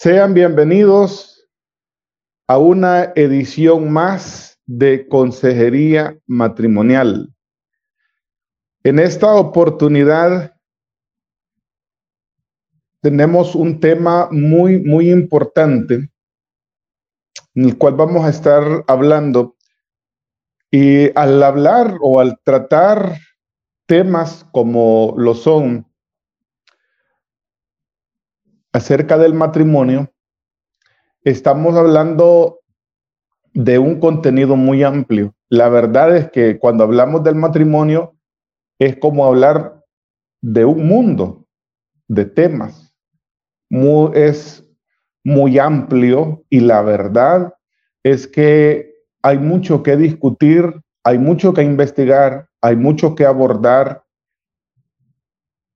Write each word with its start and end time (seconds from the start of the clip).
Sean 0.00 0.32
bienvenidos 0.32 1.44
a 2.46 2.56
una 2.56 3.12
edición 3.16 3.92
más 3.92 4.56
de 4.64 5.08
Consejería 5.08 6.16
Matrimonial. 6.24 7.34
En 8.84 9.00
esta 9.00 9.34
oportunidad 9.34 10.54
tenemos 13.00 13.56
un 13.56 13.80
tema 13.80 14.28
muy, 14.30 14.78
muy 14.78 15.10
importante 15.10 16.12
en 17.56 17.64
el 17.64 17.76
cual 17.76 17.94
vamos 17.94 18.24
a 18.24 18.30
estar 18.30 18.84
hablando. 18.86 19.56
Y 20.70 21.10
al 21.18 21.42
hablar 21.42 21.96
o 22.02 22.20
al 22.20 22.38
tratar 22.44 23.18
temas 23.86 24.46
como 24.52 25.16
lo 25.18 25.34
son 25.34 25.87
acerca 28.72 29.18
del 29.18 29.34
matrimonio, 29.34 30.12
estamos 31.24 31.76
hablando 31.76 32.60
de 33.54 33.78
un 33.78 33.98
contenido 33.98 34.56
muy 34.56 34.82
amplio. 34.82 35.34
La 35.48 35.68
verdad 35.68 36.16
es 36.16 36.30
que 36.30 36.58
cuando 36.58 36.84
hablamos 36.84 37.24
del 37.24 37.34
matrimonio 37.34 38.14
es 38.78 38.96
como 38.96 39.26
hablar 39.26 39.82
de 40.40 40.64
un 40.64 40.86
mundo 40.86 41.46
de 42.06 42.24
temas. 42.24 42.94
es 44.14 44.64
muy 45.24 45.58
amplio 45.58 46.44
y 46.48 46.60
la 46.60 46.80
verdad 46.82 47.54
es 48.02 48.26
que 48.26 48.94
hay 49.22 49.38
mucho 49.38 49.82
que 49.82 49.96
discutir, 49.96 50.72
hay 51.04 51.18
mucho 51.18 51.52
que 51.52 51.62
investigar, 51.62 52.48
hay 52.62 52.76
mucho 52.76 53.14
que 53.14 53.26
abordar, 53.26 54.04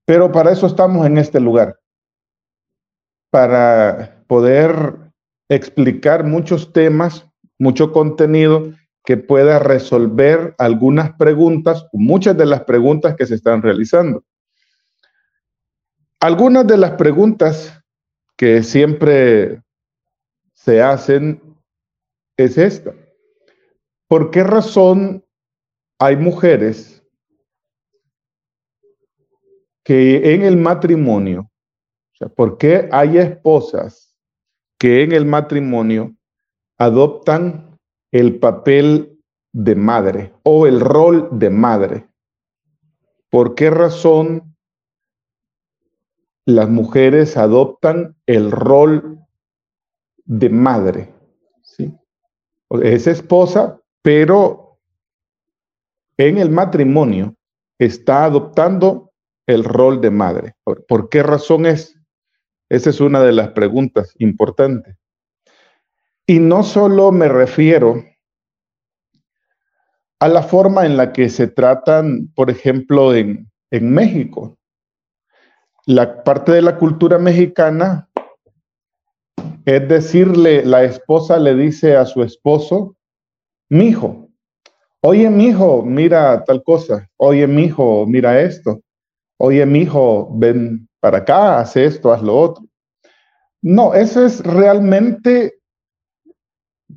pero 0.05 0.31
para 0.31 0.51
eso 0.51 0.65
estamos 0.65 1.05
en 1.05 1.17
este 1.17 1.39
lugar 1.39 1.77
para 3.33 4.23
poder 4.27 4.95
explicar 5.49 6.23
muchos 6.23 6.71
temas, 6.71 7.27
mucho 7.57 7.91
contenido 7.91 8.75
que 9.03 9.17
pueda 9.17 9.57
resolver 9.57 10.53
algunas 10.59 11.13
preguntas, 11.13 11.87
muchas 11.93 12.37
de 12.37 12.45
las 12.45 12.63
preguntas 12.65 13.15
que 13.15 13.25
se 13.25 13.33
están 13.33 13.63
realizando. 13.63 14.23
Algunas 16.19 16.67
de 16.67 16.77
las 16.77 16.91
preguntas 16.91 17.81
que 18.37 18.61
siempre 18.61 19.63
se 20.53 20.83
hacen 20.83 21.41
es 22.37 22.59
esta. 22.59 22.93
¿Por 24.07 24.29
qué 24.29 24.43
razón 24.43 25.25
hay 25.97 26.17
mujeres 26.17 27.03
que 29.83 30.35
en 30.35 30.43
el 30.43 30.55
matrimonio 30.55 31.49
¿por 32.35 32.57
qué 32.57 32.89
hay 32.91 33.17
esposas 33.17 34.15
que 34.77 35.03
en 35.03 35.11
el 35.11 35.25
matrimonio 35.25 36.15
adoptan 36.77 37.79
el 38.11 38.39
papel 38.39 39.19
de 39.51 39.75
madre 39.75 40.33
o 40.43 40.67
el 40.67 40.79
rol 40.79 41.29
de 41.31 41.49
madre? 41.49 42.07
¿Por 43.29 43.55
qué 43.55 43.69
razón 43.69 44.55
las 46.45 46.69
mujeres 46.69 47.37
adoptan 47.37 48.15
el 48.25 48.51
rol 48.51 49.19
de 50.25 50.49
madre? 50.49 51.13
¿Sí? 51.61 51.93
Es 52.81 53.07
esposa, 53.07 53.81
pero 54.01 54.63
en 56.17 56.37
el 56.37 56.49
matrimonio 56.49 57.35
está 57.79 58.25
adoptando 58.25 59.11
el 59.47 59.63
rol 59.63 60.01
de 60.01 60.11
madre. 60.11 60.55
¿Por, 60.63 61.09
qué 61.09 61.23
razón 61.23 61.65
es? 61.65 61.99
Esa 62.73 62.89
es 62.89 62.99
una 63.01 63.21
de 63.21 63.33
las 63.33 63.49
preguntas 63.49 64.15
importantes. 64.17 64.97
Y 66.25 66.39
no 66.39 66.63
solo 66.63 67.11
me 67.11 67.27
refiero 67.27 68.03
a 70.19 70.27
la 70.27 70.41
forma 70.41 70.83
en 70.87 70.97
la 70.97 71.13
que 71.13 71.29
se 71.29 71.45
tratan, 71.45 72.33
por 72.33 72.49
ejemplo, 72.49 73.13
en, 73.13 73.47
en 73.69 73.93
México. 73.93 74.57
La 75.85 76.23
parte 76.23 76.51
de 76.51 76.63
la 76.63 76.79
cultura 76.79 77.19
mexicana 77.19 78.09
es 79.65 79.87
decirle, 79.87 80.65
la 80.65 80.83
esposa 80.83 81.37
le 81.37 81.53
dice 81.53 81.95
a 81.95 82.07
su 82.07 82.23
esposo, 82.23 82.95
mi 83.69 83.89
hijo, 83.89 84.29
oye, 85.01 85.29
mi 85.29 85.49
hijo, 85.49 85.83
mira 85.83 86.43
tal 86.43 86.63
cosa, 86.63 87.07
oye, 87.17 87.45
mi 87.45 87.65
hijo, 87.65 88.07
mira 88.07 88.41
esto, 88.41 88.81
oye, 89.37 89.63
mi 89.63 89.81
hijo, 89.81 90.27
ven 90.33 90.89
para 91.03 91.17
acá, 91.17 91.59
haz 91.59 91.75
esto, 91.75 92.13
haz 92.13 92.21
lo 92.21 92.33
otro. 92.33 92.63
No, 93.61 93.93
eso 93.93 94.25
es 94.25 94.39
realmente 94.39 95.55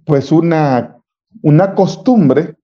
pues 0.04 0.30
una, 0.30 0.96
una 1.42 1.74
costumbre, 1.74 2.54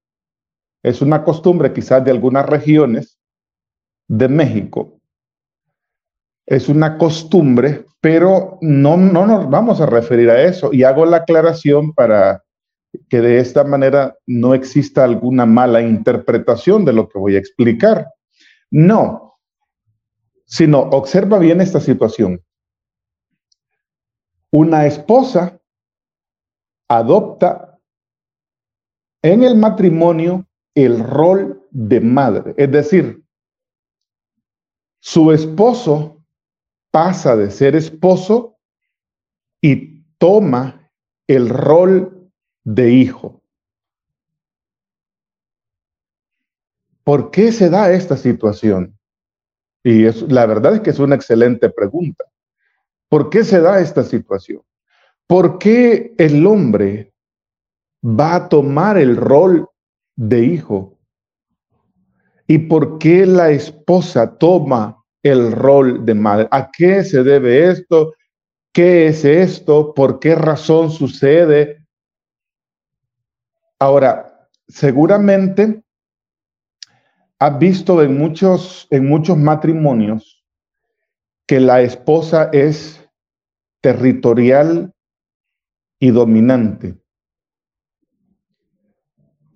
es 0.84 1.02
una 1.02 1.25
costumbre 1.25 1.72
quizás 1.72 2.04
de 2.04 2.12
algunas 2.12 2.47
regiones 2.47 3.19
de 4.06 4.28
México. 4.28 5.00
Es 6.47 6.69
una 6.69 6.97
costumbre, 6.97 7.86
pero 8.00 8.58
no, 8.60 8.97
no 8.97 9.26
nos 9.26 9.50
vamos 9.50 9.81
a 9.81 9.86
referir 9.86 10.31
a 10.31 10.42
eso. 10.42 10.72
Y 10.72 10.84
hago 10.84 11.04
la 11.06 11.19
aclaración 11.19 11.92
para 11.92 12.44
que 13.08 13.20
de 13.20 13.41
esta 13.41 13.64
manera 13.64 14.16
no 14.28 14.54
exista 14.54 15.02
alguna 15.02 15.44
mala 15.44 15.82
interpretación 15.82 16.84
de 16.84 16.92
lo 16.92 17.08
que 17.08 17.19
voy 17.19 17.34
a 17.34 17.41
explicar. 17.41 18.06
No, 18.70 19.31
sino 20.52 20.80
observa 20.80 21.38
bien 21.38 21.62
esta 21.62 21.80
situación. 21.80 22.44
Una 24.50 24.84
esposa 24.84 25.58
adopta 26.88 27.78
en 29.22 29.44
el 29.44 29.56
matrimonio 29.56 30.46
el 30.74 31.02
rol 31.02 31.66
de 31.70 32.02
madre, 32.02 32.54
es 32.58 32.70
decir, 32.70 33.24
su 35.00 35.32
esposo 35.32 36.22
pasa 36.90 37.34
de 37.34 37.50
ser 37.50 37.74
esposo 37.74 38.58
y 39.62 40.02
toma 40.19 40.92
el 41.28 41.48
rol 41.48 42.30
de 42.62 42.92
hijo. 42.92 43.40
¿Por 47.04 47.30
qué 47.30 47.52
se 47.52 47.70
da 47.70 47.90
esta 47.90 48.19
situación? 48.19 48.98
Y 49.84 50.04
es, 50.04 50.22
la 50.22 50.47
verdad 50.47 50.75
es 50.75 50.81
que 50.81 50.91
es 50.91 50.98
una 50.98 51.15
excelente 51.15 51.69
pregunta. 51.70 52.25
¿Por 53.09 53.31
qué 53.31 53.44
se 53.44 53.60
da 53.60 53.81
esta 53.81 54.04
situación? 54.04 54.62
¿Por 55.26 55.59
qué 55.59 56.15
el 56.19 56.47
hombre 56.47 57.12
va 58.04 58.37
a 58.37 58.48
tomar 58.48 58.97
el 58.97 59.16
rol 59.16 59.69
de 60.16 60.44
hijo? 60.44 60.98
¿Y 62.47 62.59
por 62.59 62.98
qué 62.98 63.26
la 63.26 63.50
esposa 63.50 64.38
toma 64.38 65.03
el 65.22 65.53
rol 65.53 66.04
de 66.04 66.14
madre? 66.14 66.49
¿A 66.50 66.70
qué 66.70 67.03
se 67.04 67.22
debe 67.22 67.70
esto? 67.70 68.14
¿Qué 68.72 69.09
es 69.09 69.25
esto? 69.25 69.94
¿Por 69.94 70.19
qué 70.19 70.34
razón 70.34 70.91
sucede? 70.91 71.87
Ahora, 73.78 74.49
seguramente 74.69 75.81
has 77.44 77.58
visto 77.58 78.00
en 78.00 78.16
muchos, 78.16 78.86
en 78.91 79.08
muchos 79.08 79.36
matrimonios 79.36 80.44
que 81.44 81.58
la 81.58 81.82
esposa 81.82 82.50
es 82.53 83.04
territorial 83.80 84.94
y 85.98 86.12
dominante. 86.12 86.97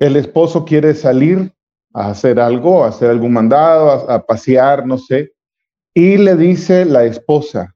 El 0.00 0.16
esposo 0.16 0.64
quiere 0.64 0.94
salir 0.94 1.54
a 1.94 2.08
hacer 2.08 2.40
algo, 2.40 2.82
a 2.82 2.88
hacer 2.88 3.08
algún 3.08 3.32
mandado, 3.32 4.10
a, 4.10 4.16
a 4.16 4.26
pasear, 4.26 4.84
no 4.84 4.98
sé, 4.98 5.34
y 5.94 6.16
le 6.16 6.34
dice 6.34 6.84
la 6.84 7.04
esposa 7.04 7.72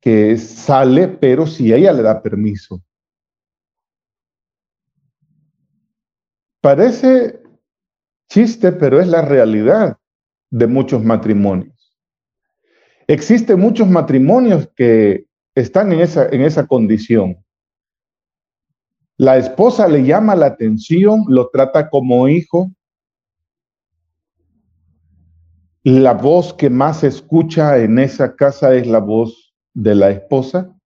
que 0.00 0.38
sale, 0.38 1.08
pero 1.08 1.48
si 1.48 1.72
ella 1.72 1.92
le 1.92 2.02
da 2.02 2.22
permiso. 2.22 2.80
Parece 6.60 7.45
chiste, 8.28 8.72
pero 8.72 9.00
es 9.00 9.08
la 9.08 9.22
realidad 9.22 9.96
de 10.50 10.66
muchos 10.66 11.02
matrimonios. 11.04 11.96
Existen 13.06 13.60
muchos 13.60 13.88
matrimonios 13.88 14.68
que 14.74 15.26
están 15.54 15.92
en 15.92 16.00
esa, 16.00 16.28
en 16.28 16.42
esa 16.42 16.66
condición. 16.66 17.36
La 19.16 19.38
esposa 19.38 19.88
le 19.88 20.04
llama 20.04 20.34
la 20.34 20.46
atención, 20.46 21.24
lo 21.28 21.48
trata 21.48 21.88
como 21.88 22.28
hijo. 22.28 22.70
La 25.82 26.12
voz 26.12 26.52
que 26.52 26.68
más 26.68 27.00
se 27.00 27.06
escucha 27.06 27.78
en 27.78 27.98
esa 27.98 28.34
casa 28.34 28.74
es 28.74 28.86
la 28.86 28.98
voz 28.98 29.54
de 29.72 29.94
la 29.94 30.10
esposa. 30.10 30.76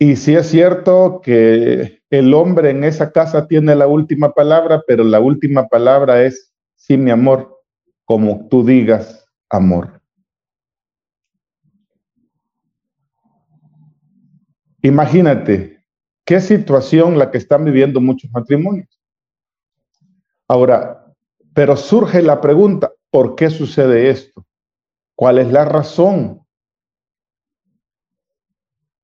Y 0.00 0.16
sí 0.16 0.34
es 0.34 0.48
cierto 0.48 1.20
que 1.22 1.97
el 2.10 2.32
hombre 2.32 2.70
en 2.70 2.84
esa 2.84 3.12
casa 3.12 3.46
tiene 3.46 3.74
la 3.74 3.86
última 3.86 4.32
palabra, 4.32 4.82
pero 4.86 5.04
la 5.04 5.20
última 5.20 5.68
palabra 5.68 6.24
es, 6.24 6.52
sí, 6.74 6.96
mi 6.96 7.10
amor, 7.10 7.62
como 8.04 8.48
tú 8.48 8.64
digas, 8.64 9.26
amor. 9.50 10.00
Imagínate 14.80 15.84
qué 16.24 16.40
situación 16.40 17.18
la 17.18 17.30
que 17.30 17.38
están 17.38 17.64
viviendo 17.64 18.00
muchos 18.00 18.30
matrimonios. 18.30 18.88
Ahora, 20.46 21.14
pero 21.52 21.76
surge 21.76 22.22
la 22.22 22.40
pregunta, 22.40 22.92
¿por 23.10 23.34
qué 23.34 23.50
sucede 23.50 24.08
esto? 24.08 24.46
¿Cuál 25.14 25.38
es 25.38 25.50
la 25.52 25.64
razón? 25.64 26.46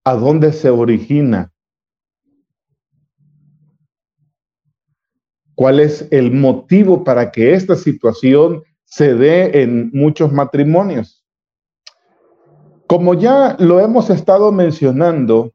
¿A 0.05 0.15
dónde 0.15 0.53
se 0.53 0.71
origina? 0.71 1.54
¿Cuál 5.55 5.81
es 5.81 6.09
el 6.11 6.33
motivo 6.33 7.05
para 7.05 7.31
que 7.31 7.55
esta 7.55 7.77
situación 7.77 8.63
se 8.85 9.15
dé 9.15 9.63
en 9.63 9.91
muchos 9.93 10.33
matrimonios? 10.33 11.25
Como 12.87 13.15
ya 13.15 13.57
lo 13.59 13.81
hemos 13.81 14.11
estado 14.11 14.53
mencionando, 14.53 15.53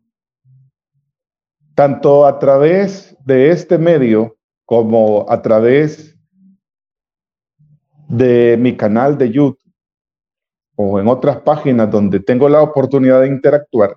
tanto 1.76 2.26
a 2.26 2.40
través 2.40 3.16
de 3.26 3.52
este 3.52 3.78
medio 3.78 4.38
como 4.66 5.26
a 5.30 5.42
través 5.42 6.18
de 8.10 8.58
mi 8.58 8.76
canal 8.76 9.18
de 9.18 9.32
YouTube 9.32 9.60
o 10.76 11.00
en 11.00 11.08
otras 11.08 11.38
páginas 11.42 11.92
donde 11.92 12.20
tengo 12.20 12.50
la 12.50 12.62
oportunidad 12.62 13.22
de 13.22 13.28
interactuar, 13.28 13.96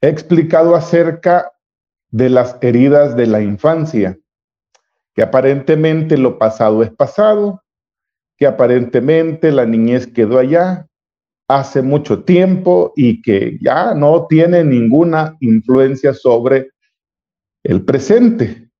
he 0.00 0.08
explicado 0.08 0.74
acerca 0.74 1.52
de 2.10 2.28
las 2.28 2.58
heridas 2.60 3.16
de 3.16 3.26
la 3.26 3.40
infancia, 3.40 4.18
que 5.14 5.22
aparentemente 5.22 6.16
lo 6.16 6.38
pasado 6.38 6.82
es 6.82 6.90
pasado, 6.90 7.62
que 8.36 8.46
aparentemente 8.46 9.52
la 9.52 9.66
niñez 9.66 10.06
quedó 10.06 10.38
allá 10.38 10.88
hace 11.48 11.82
mucho 11.82 12.24
tiempo 12.24 12.92
y 12.96 13.20
que 13.20 13.58
ya 13.60 13.94
no 13.94 14.26
tiene 14.26 14.64
ninguna 14.64 15.36
influencia 15.40 16.14
sobre 16.14 16.70
el 17.62 17.84
presente. 17.84 18.70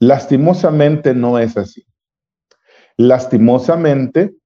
Lastimosamente 0.00 1.14
no 1.14 1.38
es 1.38 1.56
así. 1.56 1.84
Lastimosamente, 2.96 4.36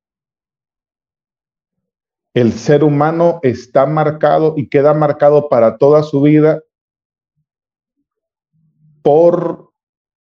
el 2.34 2.52
ser 2.52 2.84
humano 2.84 3.40
está 3.42 3.84
marcado 3.84 4.54
y 4.56 4.69
queda 4.69 4.94
marcado 4.94 5.48
para 5.48 5.76
toda 5.76 6.02
su 6.02 6.22
vida 6.22 6.62
por 9.02 9.68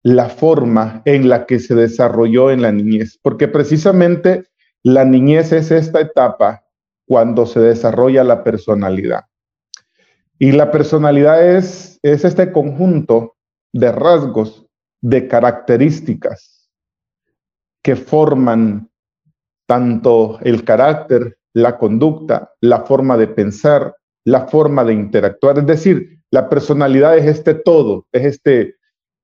la 0.08 0.30
forma 0.30 1.02
en 1.04 1.28
la 1.28 1.44
que 1.44 1.58
se 1.58 1.74
desarrolló 1.74 2.50
en 2.50 2.62
la 2.62 2.72
niñez, 2.72 3.18
porque 3.20 3.46
precisamente 3.46 4.46
la 4.82 5.04
niñez 5.04 5.52
es 5.52 5.70
esta 5.70 6.00
etapa 6.00 6.64
cuando 7.06 7.44
se 7.44 7.60
desarrolla 7.60 8.24
la 8.24 8.42
personalidad. 8.42 9.24
Y 10.38 10.52
la 10.52 10.70
personalidad 10.70 11.46
es, 11.46 11.98
es 12.02 12.24
este 12.24 12.52
conjunto 12.52 13.36
de 13.74 13.92
rasgos, 13.92 14.66
de 15.02 15.28
características 15.28 16.70
que 17.82 17.94
forman 17.94 18.90
tanto 19.66 20.38
el 20.40 20.64
carácter, 20.64 21.36
la 21.52 21.76
conducta, 21.76 22.54
la 22.62 22.80
forma 22.80 23.18
de 23.18 23.28
pensar, 23.28 23.94
la 24.24 24.48
forma 24.48 24.84
de 24.84 24.94
interactuar. 24.94 25.58
Es 25.58 25.66
decir, 25.66 26.22
la 26.30 26.48
personalidad 26.48 27.18
es 27.18 27.26
este 27.26 27.52
todo, 27.52 28.06
es 28.10 28.24
este, 28.24 28.77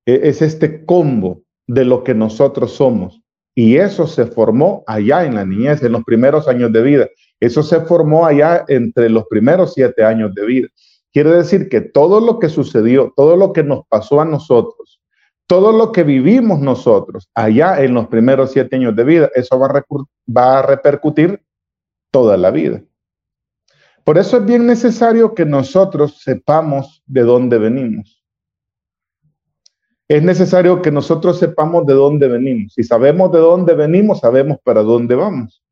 es 0.06 0.42
este 0.42 0.84
combo 0.84 1.42
de 1.66 1.84
lo 1.84 2.04
que 2.04 2.14
nosotros 2.14 2.72
somos. 2.72 3.22
Y 3.54 3.76
eso 3.76 4.06
se 4.06 4.26
formó 4.26 4.82
allá 4.86 5.24
en 5.24 5.36
la 5.36 5.44
niñez, 5.44 5.82
en 5.82 5.92
los 5.92 6.04
primeros 6.04 6.48
años 6.48 6.72
de 6.72 6.82
vida. 6.82 7.08
Eso 7.40 7.62
se 7.62 7.80
formó 7.80 8.26
allá 8.26 8.64
entre 8.68 9.08
los 9.08 9.24
primeros 9.28 9.74
siete 9.74 10.04
años 10.04 10.34
de 10.34 10.44
vida. 10.44 10.68
Quiere 11.12 11.30
decir 11.30 11.68
que 11.68 11.80
todo 11.80 12.20
lo 12.20 12.38
que 12.40 12.48
sucedió, 12.48 13.12
todo 13.14 13.36
lo 13.36 13.52
que 13.52 13.62
nos 13.62 13.86
pasó 13.88 14.20
a 14.20 14.24
nosotros, 14.24 15.00
todo 15.46 15.72
lo 15.72 15.92
que 15.92 16.02
vivimos 16.02 16.58
nosotros 16.60 17.28
allá 17.34 17.82
en 17.84 17.94
los 17.94 18.08
primeros 18.08 18.50
siete 18.50 18.76
años 18.76 18.96
de 18.96 19.04
vida, 19.04 19.30
eso 19.34 19.58
va 19.58 20.58
a 20.58 20.62
repercutir 20.62 21.40
toda 22.10 22.36
la 22.36 22.50
vida. 22.50 22.82
Por 24.02 24.18
eso 24.18 24.38
es 24.38 24.44
bien 24.44 24.66
necesario 24.66 25.34
que 25.34 25.44
nosotros 25.44 26.20
sepamos 26.22 27.02
de 27.06 27.22
dónde 27.22 27.58
venimos. 27.58 28.23
Es 30.08 30.22
necesario 30.22 30.82
que 30.82 30.90
nosotros 30.90 31.38
sepamos 31.38 31.86
de 31.86 31.94
dónde 31.94 32.28
venimos. 32.28 32.74
Si 32.74 32.82
sabemos 32.82 33.32
de 33.32 33.38
dónde 33.38 33.74
venimos, 33.74 34.20
sabemos 34.20 34.58
para 34.62 34.82
dónde 34.82 35.14
vamos. 35.14 35.62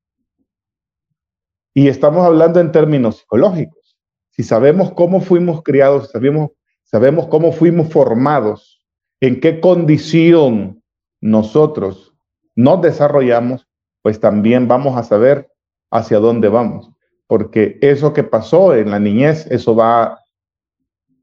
Y 1.75 1.89
estamos 1.89 2.25
hablando 2.25 2.61
en 2.61 2.73
términos 2.73 3.19
psicológicos. 3.19 3.99
Si 4.31 4.43
sabemos 4.43 4.93
cómo 4.93 5.21
fuimos 5.21 5.63
criados, 5.63 6.11
sabemos, 6.11 6.51
sabemos 6.85 7.27
cómo 7.27 7.53
fuimos 7.53 7.91
formados, 7.91 8.83
en 9.21 9.41
qué 9.41 9.61
condición 9.61 10.83
nosotros 11.21 12.15
nos 12.55 12.81
desarrollamos, 12.81 13.69
pues 14.03 14.19
también 14.19 14.67
vamos 14.67 14.97
a 14.97 15.03
saber 15.03 15.51
hacia 15.91 16.19
dónde 16.19 16.49
vamos. 16.49 16.91
Porque 17.27 17.79
eso 17.83 18.13
que 18.13 18.25
pasó 18.25 18.75
en 18.75 18.91
la 18.91 18.99
niñez, 18.99 19.47
eso 19.51 19.77
va 19.77 20.22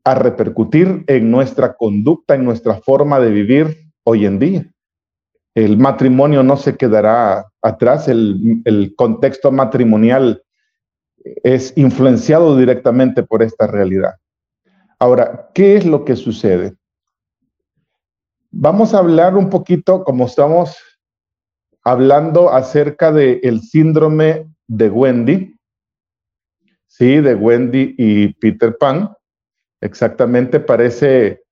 a 0.10 0.16
repercutir 0.16 1.04
en 1.06 1.30
nuestra 1.30 1.76
conducta, 1.76 2.34
en 2.34 2.44
nuestra 2.44 2.82
forma 2.82 3.20
de 3.20 3.30
vivir 3.30 3.92
hoy 4.04 4.26
en 4.26 4.40
día. 4.40 4.66
El 5.54 5.78
matrimonio 5.78 6.42
no 6.42 6.58
se 6.58 6.76
quedará 6.76 7.46
atrás, 7.62 8.08
el, 8.08 8.62
el 8.66 8.96
contexto 8.96 9.52
matrimonial 9.52 10.42
es 11.44 11.74
influenciado 11.78 12.58
directamente 12.58 13.22
por 13.22 13.44
esta 13.44 13.68
realidad. 13.68 14.16
Ahora, 14.98 15.52
¿qué 15.54 15.76
es 15.76 15.86
lo 15.86 16.04
que 16.06 16.16
sucede? 16.16 16.76
Vamos 18.50 18.96
a 18.96 18.98
hablar 18.98 19.38
un 19.38 19.50
poquito, 19.52 20.04
como 20.04 20.26
estamos 20.26 20.76
hablando 21.84 22.52
acerca 22.52 23.12
del 23.12 23.40
el 23.44 23.62
síndrome 23.62 24.52
de 24.68 24.90
Wendy, 24.90 25.56
sí, 26.88 27.22
de 27.22 27.36
Wendy 27.36 27.94
y 27.96 28.34
Peter 28.34 28.76
Pan. 28.76 29.14
Exactamente, 29.82 30.60
parece, 30.60 31.44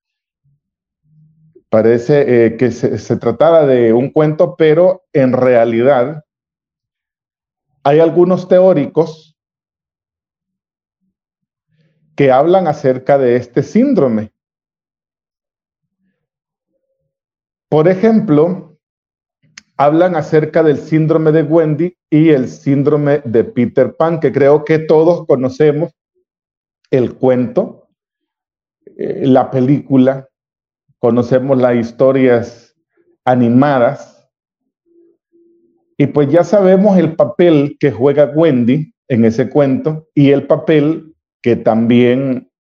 parece 1.69 2.45
eh, 2.45 2.57
que 2.57 2.71
se, 2.71 2.97
se 2.97 3.15
de 3.15 3.93
un 3.93 4.09
cuento, 4.09 4.55
pero 4.57 5.05
en 5.13 5.33
realidad 5.33 6.23
hay 7.83 7.99
algunos 7.99 8.47
teóricos 8.49 9.37
que 12.17 12.31
hablan 12.31 12.67
acerca 12.67 13.17
de 13.17 13.37
este 13.37 13.63
síndrome. 13.63 14.33
Por 17.69 17.87
ejemplo, 17.87 18.77
hablan 19.77 20.15
acerca 20.15 20.63
del 20.63 20.79
síndrome 20.79 21.31
de 21.31 21.43
Wendy 21.43 21.97
y 22.09 22.29
el 22.29 22.49
síndrome 22.49 23.21
de 23.23 23.43
Peter 23.43 23.95
Pan, 23.95 24.19
que 24.19 24.31
creo 24.31 24.65
que 24.65 24.79
todos 24.79 25.25
conocemos 25.27 25.93
el 26.89 27.15
cuento, 27.15 27.86
eh, 28.97 29.27
la 29.27 29.49
película, 29.51 30.27
conocemos 30.99 31.57
las 31.57 31.75
historias 31.75 32.75
animadas 33.25 34.29
y 35.97 36.07
pues 36.07 36.29
ya 36.29 36.43
sabemos 36.43 36.97
el 36.97 37.15
papel 37.15 37.75
que 37.79 37.91
juega 37.91 38.31
Wendy 38.33 38.93
en 39.07 39.25
ese 39.25 39.49
cuento 39.49 40.07
y 40.13 40.31
el 40.31 40.45
papel 40.45 41.15
que 41.41 41.55
también 41.55 42.51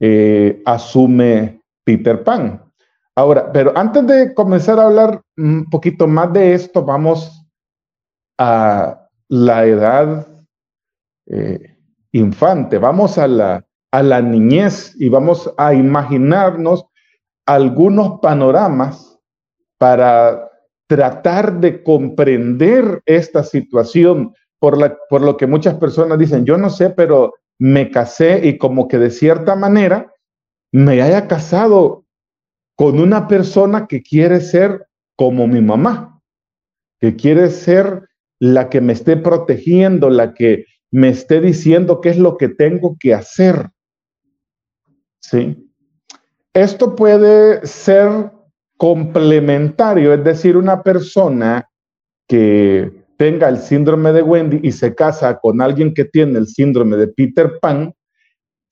eh, 0.00 0.62
asume 0.64 1.62
Peter 1.84 2.22
Pan. 2.24 2.64
Ahora, 3.14 3.52
pero 3.52 3.76
antes 3.76 4.06
de 4.06 4.34
comenzar 4.34 4.78
a 4.78 4.86
hablar 4.86 5.20
un 5.36 5.68
poquito 5.68 6.06
más 6.06 6.32
de 6.32 6.54
esto, 6.54 6.84
vamos 6.84 7.46
a 8.38 9.08
la 9.28 9.66
edad 9.66 10.26
eh, 11.26 11.76
infante, 12.12 12.78
vamos 12.78 13.18
a 13.18 13.28
la, 13.28 13.66
a 13.92 14.02
la 14.02 14.22
niñez 14.22 14.94
y 14.98 15.08
vamos 15.08 15.52
a 15.56 15.74
imaginarnos 15.74 16.86
algunos 17.46 18.20
panoramas 18.20 19.18
para 19.78 20.48
tratar 20.86 21.60
de 21.60 21.82
comprender 21.82 23.02
esta 23.06 23.42
situación, 23.42 24.34
por, 24.58 24.76
la, 24.76 24.96
por 25.08 25.22
lo 25.22 25.36
que 25.36 25.46
muchas 25.46 25.74
personas 25.76 26.18
dicen, 26.18 26.44
yo 26.44 26.58
no 26.58 26.68
sé, 26.70 26.90
pero 26.90 27.34
me 27.58 27.90
casé 27.90 28.46
y 28.46 28.58
como 28.58 28.88
que 28.88 28.98
de 28.98 29.10
cierta 29.10 29.54
manera 29.56 30.12
me 30.72 31.02
haya 31.02 31.26
casado 31.28 32.04
con 32.76 32.98
una 33.00 33.28
persona 33.28 33.86
que 33.86 34.02
quiere 34.02 34.40
ser 34.40 34.86
como 35.16 35.46
mi 35.46 35.60
mamá, 35.60 36.20
que 36.98 37.16
quiere 37.16 37.50
ser 37.50 38.08
la 38.38 38.68
que 38.68 38.80
me 38.80 38.92
esté 38.92 39.16
protegiendo, 39.16 40.10
la 40.10 40.34
que 40.34 40.64
me 40.90 41.08
esté 41.08 41.40
diciendo 41.40 42.00
qué 42.00 42.10
es 42.10 42.18
lo 42.18 42.36
que 42.36 42.48
tengo 42.48 42.96
que 42.98 43.14
hacer. 43.14 43.70
¿Sí? 45.30 45.70
Esto 46.52 46.96
puede 46.96 47.64
ser 47.64 48.32
complementario, 48.76 50.12
es 50.12 50.24
decir, 50.24 50.56
una 50.56 50.82
persona 50.82 51.70
que 52.26 53.04
tenga 53.16 53.48
el 53.48 53.58
síndrome 53.58 54.12
de 54.12 54.22
Wendy 54.22 54.58
y 54.60 54.72
se 54.72 54.92
casa 54.92 55.38
con 55.38 55.60
alguien 55.60 55.94
que 55.94 56.04
tiene 56.04 56.36
el 56.36 56.48
síndrome 56.48 56.96
de 56.96 57.06
Peter 57.06 57.60
Pan, 57.60 57.94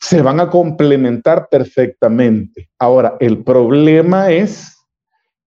se 0.01 0.21
van 0.21 0.41
a 0.41 0.51
complementar 0.51 1.49
perfectamente. 1.49 2.69
Ahora, 2.77 3.17
el 3.21 3.45
problema 3.45 4.33
es 4.33 4.75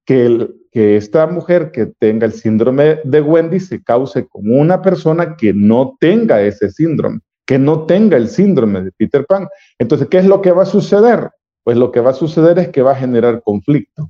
que, 0.06 0.48
que 0.72 0.96
esta 0.96 1.27
mujer 1.27 1.72
que 1.72 1.88
tenga 2.00 2.25
el 2.25 2.34
síndrome 2.34 3.01
de 3.03 3.20
Wendy 3.20 3.60
se 3.60 3.84
cause 3.84 4.27
con 4.30 4.50
una 4.50 4.82
persona 4.82 5.36
que 5.36 5.53
no 5.53 5.98
tenga 6.00 6.41
ese 6.41 6.70
síndrome, 6.70 7.20
que 7.51 7.60
no 7.60 7.86
tenga 7.86 8.15
el 8.15 8.29
síndrome 8.29 8.81
de 8.81 8.93
Peter 8.93 9.25
Pan. 9.25 9.46
Entonces, 9.77 10.08
¿qué 10.08 10.20
es 10.20 10.25
lo 10.25 10.41
que 10.41 10.53
va 10.53 10.63
a 10.63 10.65
suceder? 10.65 11.31
Pues 11.65 11.75
lo 11.75 11.91
que 11.91 12.00
va 12.00 12.12
a 12.12 12.13
suceder 12.13 12.58
es 12.60 12.70
que 12.70 12.81
va 12.81 12.93
a 12.93 12.96
generar 12.96 13.43
conflicto. 13.43 14.10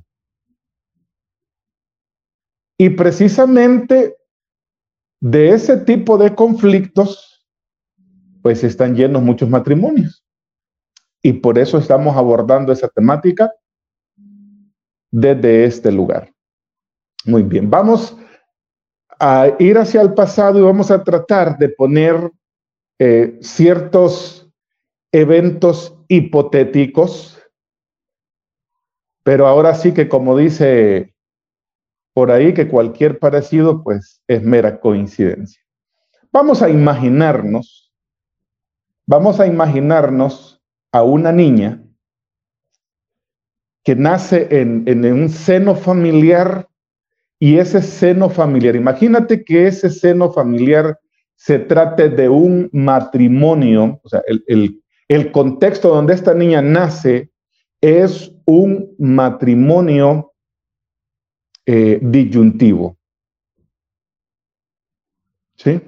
Y 2.78 2.90
precisamente 2.90 4.16
de 5.20 5.48
ese 5.48 5.76
tipo 5.78 6.18
de 6.18 6.36
conflictos, 6.36 7.44
pues 8.42 8.62
están 8.62 8.94
llenos 8.94 9.24
muchos 9.24 9.48
matrimonios. 9.48 10.24
Y 11.20 11.32
por 11.32 11.58
eso 11.58 11.78
estamos 11.78 12.16
abordando 12.16 12.72
esa 12.72 12.86
temática 12.86 13.52
desde 15.10 15.64
este 15.64 15.90
lugar. 15.90 16.32
Muy 17.24 17.42
bien, 17.42 17.68
vamos 17.68 18.16
a 19.18 19.48
ir 19.58 19.78
hacia 19.78 20.00
el 20.00 20.14
pasado 20.14 20.60
y 20.60 20.62
vamos 20.62 20.92
a 20.92 21.02
tratar 21.02 21.58
de 21.58 21.70
poner 21.70 22.30
eh, 23.04 23.36
ciertos 23.40 24.48
eventos 25.10 25.98
hipotéticos, 26.06 27.42
pero 29.24 29.48
ahora 29.48 29.74
sí 29.74 29.92
que 29.92 30.08
como 30.08 30.36
dice 30.36 31.12
por 32.14 32.30
ahí, 32.30 32.54
que 32.54 32.68
cualquier 32.68 33.18
parecido 33.18 33.82
pues 33.82 34.22
es 34.28 34.44
mera 34.44 34.78
coincidencia. 34.78 35.60
Vamos 36.30 36.62
a 36.62 36.70
imaginarnos, 36.70 37.92
vamos 39.04 39.40
a 39.40 39.48
imaginarnos 39.48 40.62
a 40.92 41.02
una 41.02 41.32
niña 41.32 41.82
que 43.82 43.96
nace 43.96 44.46
en, 44.60 45.04
un 45.04 45.28
seno 45.28 45.74
familiar 45.74 46.68
y 47.40 47.58
ese 47.58 47.82
seno 47.82 48.30
familiar, 48.30 48.76
imagínate 48.76 49.44
que 49.44 49.66
ese 49.66 49.90
seno 49.90 50.30
familiar 50.30 51.00
se 51.44 51.58
trate 51.58 52.08
de 52.08 52.28
un 52.28 52.70
matrimonio, 52.72 54.00
o 54.04 54.08
sea, 54.08 54.22
el, 54.28 54.80
el 55.08 55.32
contexto 55.32 55.88
donde 55.88 56.14
esta 56.14 56.34
niña 56.34 56.62
nace 56.62 57.32
es 57.80 58.32
un 58.44 58.94
matrimonio 58.96 60.34
eh, 61.66 61.98
disyuntivo. 62.00 62.96
¿Sí? 65.56 65.80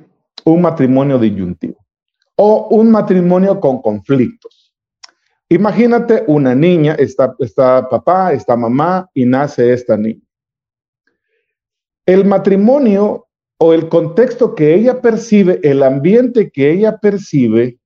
Un 0.45 0.61
matrimonio 0.61 1.21
disyuntivo. 1.21 1.87
O 2.35 2.67
un 2.71 2.91
matrimonio 2.91 3.61
con 3.61 3.81
conflictos. 3.81 4.75
Imagínate 5.49 6.25
una 6.27 6.53
niña, 6.53 6.95
está, 6.95 7.33
está 7.39 7.89
papá, 7.89 8.33
está 8.33 8.57
mamá 8.57 9.09
y 9.15 9.25
nace 9.25 9.73
esta 9.73 9.97
niña. 9.97 10.27
El 12.05 12.25
matrimonio 12.25 13.24
o 13.59 13.73
el 13.73 13.89
contexto 13.89 14.55
que 14.55 14.75
ella 14.75 15.01
percibe, 15.01 15.61
el 15.63 15.83
ambiente 15.83 16.51
que 16.51 16.71
ella 16.71 16.99
percibe 16.99 17.79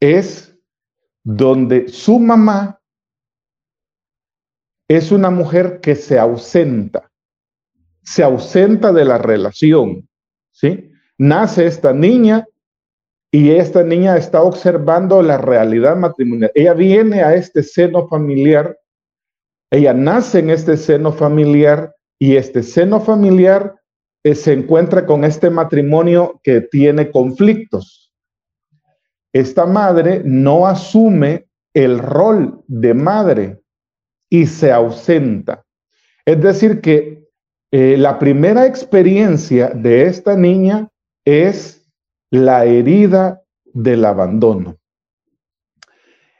es 0.00 0.56
donde 1.24 1.88
su 1.88 2.18
mamá 2.18 2.80
es 4.88 5.12
una 5.12 5.30
mujer 5.30 5.80
que 5.80 5.94
se 5.94 6.18
ausenta, 6.18 7.10
se 8.02 8.22
ausenta 8.22 8.92
de 8.92 9.04
la 9.04 9.18
relación, 9.18 10.08
¿sí? 10.50 10.90
Nace 11.18 11.66
esta 11.66 11.92
niña 11.92 12.46
y 13.30 13.52
esta 13.52 13.82
niña 13.84 14.16
está 14.16 14.42
observando 14.42 15.22
la 15.22 15.38
realidad 15.38 15.96
matrimonial. 15.96 16.50
Ella 16.54 16.74
viene 16.74 17.22
a 17.22 17.34
este 17.34 17.62
seno 17.62 18.08
familiar, 18.08 18.76
ella 19.70 19.94
nace 19.94 20.40
en 20.40 20.50
este 20.50 20.76
seno 20.76 21.12
familiar 21.12 21.94
y 22.18 22.36
este 22.36 22.62
seno 22.62 23.00
familiar 23.00 23.81
se 24.24 24.52
encuentra 24.52 25.04
con 25.04 25.24
este 25.24 25.50
matrimonio 25.50 26.40
que 26.42 26.60
tiene 26.60 27.10
conflictos. 27.10 28.12
Esta 29.32 29.66
madre 29.66 30.22
no 30.24 30.66
asume 30.66 31.48
el 31.74 31.98
rol 31.98 32.62
de 32.66 32.94
madre 32.94 33.62
y 34.30 34.46
se 34.46 34.70
ausenta. 34.70 35.64
Es 36.24 36.40
decir, 36.40 36.80
que 36.80 37.24
eh, 37.70 37.96
la 37.96 38.18
primera 38.18 38.66
experiencia 38.66 39.70
de 39.70 40.04
esta 40.04 40.36
niña 40.36 40.88
es 41.24 41.90
la 42.30 42.64
herida 42.64 43.42
del 43.64 44.04
abandono. 44.04 44.76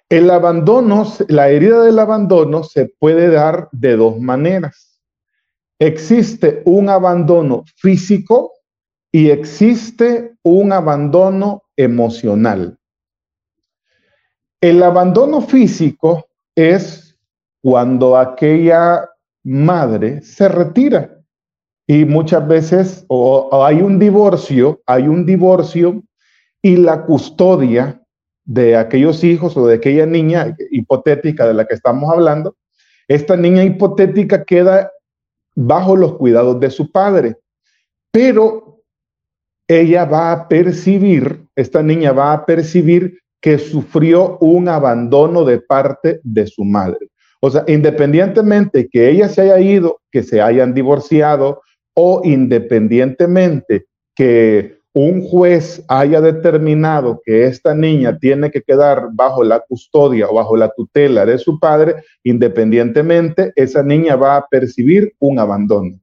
El 0.09 0.31
abandono, 0.31 1.07
la 1.29 1.49
herida 1.49 1.83
del 1.83 1.99
abandono 1.99 2.65
se 2.65 2.93
puede 2.99 3.31
dar 3.31 3.71
de 3.73 3.97
dos 3.97 4.21
maneras. 4.21 4.92
Existe 5.83 6.63
un 6.65 6.89
abandono 6.89 7.65
físico 7.75 8.53
y 9.11 9.31
existe 9.31 10.37
un 10.45 10.71
abandono 10.71 11.65
emocional. 11.77 12.79
El 14.61 14.81
abandono 14.85 15.41
físico 15.41 16.29
es 16.55 17.19
cuando 17.61 18.17
aquella 18.17 19.11
madre 19.43 20.23
se 20.23 20.49
retira 20.49 21.19
y 21.89 22.05
muchas 22.05 22.47
veces 22.47 23.05
o, 23.09 23.65
hay 23.65 23.83
un 23.83 23.99
divorcio, 23.99 24.81
hay 24.87 25.09
un 25.09 25.27
divorcio 25.27 26.01
y 26.63 26.77
la 26.77 27.03
custodia 27.03 28.01
de 28.45 28.77
aquellos 28.77 29.25
hijos 29.25 29.57
o 29.57 29.67
de 29.67 29.75
aquella 29.75 30.07
niña 30.07 30.57
hipotética 30.71 31.45
de 31.45 31.55
la 31.55 31.65
que 31.65 31.75
estamos 31.75 32.09
hablando, 32.09 32.55
esta 33.09 33.37
niña 33.37 33.65
hipotética 33.65 34.45
queda 34.45 34.92
bajo 35.55 35.97
los 35.97 36.17
cuidados 36.17 36.59
de 36.61 36.71
su 36.71 36.91
padre, 36.91 37.37
pero 38.11 38.83
ella 39.69 40.05
va 40.05 40.33
a 40.33 40.49
percibir, 40.49 41.47
esta 41.57 41.83
niña 41.83 42.13
va 42.13 42.33
a 42.33 42.47
percibir 42.47 43.19
que 43.41 43.59
sufrió 43.59 44.39
un 44.39 44.69
abandono 44.69 45.45
de 45.45 45.61
parte 45.61 46.21
de 46.23 46.47
su 46.47 46.65
madre. 46.65 47.09
O 47.41 47.51
sea, 47.51 47.65
independientemente 47.67 48.89
que 48.89 49.11
ella 49.11 49.29
se 49.29 49.43
haya 49.43 49.59
ido, 49.59 50.01
que 50.13 50.23
se 50.23 50.41
hayan 50.41 50.75
divorciado 50.75 51.61
o 51.95 52.23
independientemente 52.25 53.87
que 54.15 54.79
un 54.95 55.23
juez 55.23 55.83
haya 55.89 56.21
determinado 56.21 57.21
que 57.25 57.47
esta 57.47 57.75
niña 57.75 58.19
tiene 58.19 58.51
que 58.51 58.63
quedar 58.63 59.09
bajo 59.13 59.43
la 59.43 59.61
custodia 59.61 60.29
o 60.29 60.35
bajo 60.35 60.57
la 60.57 60.71
tutela 60.71 61.25
de 61.25 61.39
su 61.39 61.59
padre, 61.59 62.05
independientemente, 62.23 63.53
esa 63.57 63.83
niña 63.83 64.17
va 64.17 64.37
a 64.37 64.47
percibir 64.47 65.15
un 65.19 65.39
abandono. 65.39 65.99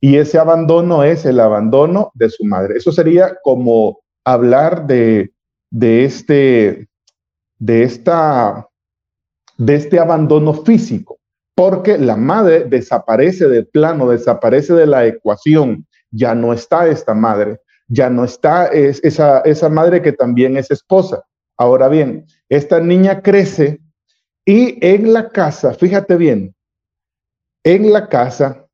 Y 0.00 0.16
ese 0.16 0.38
abandono 0.38 1.04
es 1.04 1.24
el 1.24 1.38
abandono 1.40 2.10
de 2.14 2.28
su 2.30 2.44
madre. 2.44 2.76
Eso 2.76 2.92
sería 2.92 3.38
como 3.42 4.00
hablar 4.24 4.86
de, 4.86 5.30
este, 5.80 6.88
de 7.58 7.82
esta, 7.84 8.68
de 9.56 9.74
este 9.76 9.98
abandono 9.98 10.52
físico 10.52 11.18
porque 11.54 11.98
la 11.98 12.16
madre 12.16 12.64
desaparece 12.64 13.48
del 13.48 13.66
plano, 13.66 14.08
desaparece 14.08 14.74
de 14.74 14.86
la 14.86 15.06
ecuación. 15.06 15.86
Ya 16.10 16.34
no 16.34 16.52
está 16.52 16.86
esta 16.88 17.14
madre, 17.14 17.60
ya 17.88 18.10
no 18.10 18.24
está 18.24 18.66
esa, 18.66 19.40
esa 19.40 19.68
madre 19.68 20.02
que 20.02 20.12
también 20.12 20.56
es 20.56 20.70
esposa. 20.70 21.24
Ahora 21.56 21.88
bien, 21.88 22.26
esta 22.48 22.80
niña 22.80 23.22
crece 23.22 23.80
y 24.44 24.78
en 24.84 25.12
la 25.12 25.30
casa, 25.30 25.74
fíjate 25.74 26.16
bien, 26.16 26.54
en 27.64 27.92
la 27.92 28.08
casa 28.08 28.66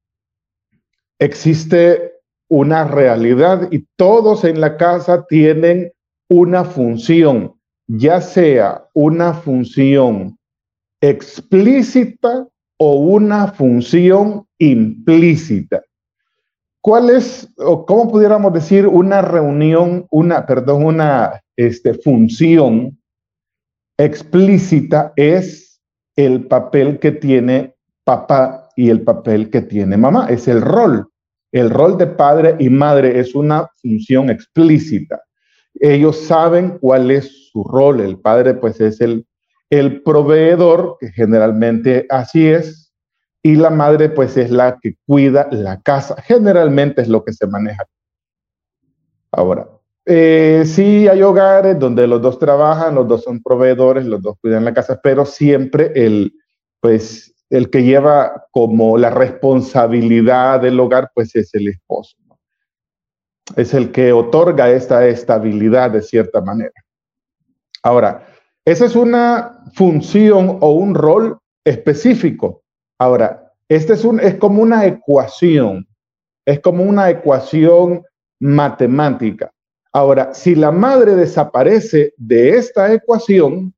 existe 1.19 2.12
una 2.49 2.85
realidad 2.85 3.69
y 3.71 3.87
todos 3.97 4.45
en 4.45 4.61
la 4.61 4.76
casa 4.76 5.25
tienen 5.29 5.93
una 6.29 6.64
función, 6.64 7.55
ya 7.87 8.21
sea 8.21 8.88
una 8.95 9.35
función 9.35 10.38
explícita 11.00 12.49
o 12.79 12.95
una 12.95 13.49
función 13.49 14.47
implícita. 14.59 15.83
¿Cuál 16.81 17.11
es, 17.11 17.49
o 17.59 17.85
cómo 17.85 18.11
pudiéramos 18.11 18.53
decir, 18.53 18.87
una 18.87 19.21
reunión, 19.21 20.07
una, 20.11 20.47
perdón, 20.47 20.85
una 20.85 21.43
este, 21.57 21.95
función 21.95 22.99
explícita 23.99 25.13
es 25.17 25.81
el 26.17 26.47
papel 26.47 26.99
que 26.99 27.13
tiene 27.13 27.75
papá 28.05 28.69
y 28.77 28.89
el 28.89 29.03
papel 29.03 29.51
que 29.51 29.61
tiene 29.61 29.97
mamá, 29.97 30.27
es 30.31 30.49
el 30.49 30.63
rol. 30.63 31.07
El 31.53 31.69
rol 31.69 31.99
de 31.99 32.07
padre 32.07 32.57
y 32.59 32.71
madre 32.71 33.19
es 33.19 33.35
una 33.35 33.69
función 33.83 34.31
explícita. 34.31 35.21
Ellos 35.75 36.19
saben 36.19 36.79
cuál 36.79 37.11
es 37.11 37.51
su 37.51 37.63
rol. 37.65 38.01
El 38.01 38.19
padre 38.19 38.55
pues 38.55 38.81
es 38.81 39.01
el 39.01 39.27
el 39.71 40.03
proveedor, 40.03 40.97
que 40.99 41.13
generalmente 41.13 42.07
así 42.11 42.49
es, 42.49 42.80
y 43.42 43.54
la 43.56 43.70
madre 43.70 44.11
pues 44.11 44.37
es 44.37 44.50
la 44.50 44.78
que 44.80 44.94
cuida 45.06 45.49
la 45.50 45.80
casa. 45.80 46.20
Generalmente 46.23 47.02
es 47.02 47.09
lo 47.09 47.25
que 47.25 47.32
se 47.32 47.47
maneja. 47.47 47.85
Ahora, 49.32 49.66
Eh, 50.06 50.64
sí, 50.66 51.06
hay 51.06 51.23
hogares 51.23 51.78
donde 51.78 52.06
los 52.06 52.20
dos 52.23 52.38
trabajan, 52.38 52.94
los 52.94 53.06
dos 53.06 53.23
son 53.23 53.40
proveedores, 53.42 54.06
los 54.06 54.20
dos 54.20 54.37
cuidan 54.40 54.64
la 54.64 54.75
casa, 54.75 54.99
pero 55.00 55.25
siempre 55.26 55.92
el, 55.94 56.32
pues, 56.80 57.32
el 57.50 57.68
que 57.70 57.85
lleva 57.85 58.47
como 58.50 58.97
la 58.97 59.11
responsabilidad 59.11 60.61
del 60.61 60.80
hogar, 60.80 61.11
pues 61.14 61.37
es 61.37 61.54
el 61.54 61.68
esposo. 61.68 62.16
Es 63.56 63.75
el 63.75 63.92
que 63.92 64.12
otorga 64.12 64.70
esta 64.70 65.06
estabilidad 65.06 65.90
de 65.90 66.02
cierta 66.02 66.40
manera. 66.40 66.73
Ahora, 67.82 68.26
esa 68.64 68.87
es 68.87 68.97
una 68.97 69.64
función 69.75 70.59
o 70.61 70.73
un 70.73 70.94
rol 70.94 71.38
específico. 71.64 72.62
Ahora, 73.00 73.50
este 73.66 73.95
es, 73.95 74.04
un, 74.04 74.21
es 74.21 74.35
como 74.35 74.61
una 74.61 74.85
ecuación, 74.85 75.88
es 76.45 76.61
como 76.61 76.85
una 76.85 77.09
ecuación 77.09 78.04
matemática. 78.38 79.50
Ahora, 79.90 80.35
si 80.35 80.54
la 80.54 80.71
madre 80.71 81.16
desaparece 81.16 82.12
de 82.19 82.59
esta 82.59 82.92
ecuación, 82.92 83.73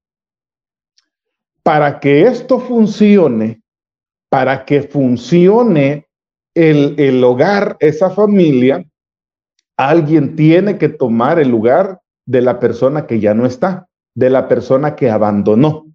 para 1.62 2.00
que 2.00 2.23
esto 2.23 2.59
funcione, 2.59 3.62
para 4.29 4.64
que 4.64 4.83
funcione 4.83 6.09
el, 6.52 6.99
el, 6.99 7.23
hogar, 7.23 7.76
esa 7.79 8.11
familia, 8.11 8.85
alguien 9.76 10.35
tiene 10.35 10.79
que 10.79 10.88
tomar 10.88 11.38
el 11.38 11.49
lugar 11.49 12.00
de 12.26 12.41
la 12.41 12.59
persona 12.59 13.07
que 13.07 13.21
ya 13.21 13.35
no 13.35 13.47
está, 13.47 13.87
de 14.17 14.31
la 14.31 14.49
persona 14.49 14.97
que 14.97 15.09
abandonó. 15.11 15.87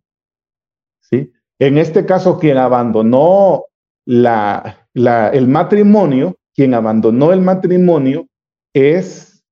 ¿Sí? 1.02 1.34
En 1.60 1.78
este 1.78 2.06
caso, 2.06 2.38
quien 2.38 2.58
abandonó 2.58 3.66
el 4.06 5.48
matrimonio, 5.48 6.36
quien 6.54 6.74
abandonó 6.74 7.34
el 7.34 7.42
matrimonio 7.42 8.28
es 8.74 9.44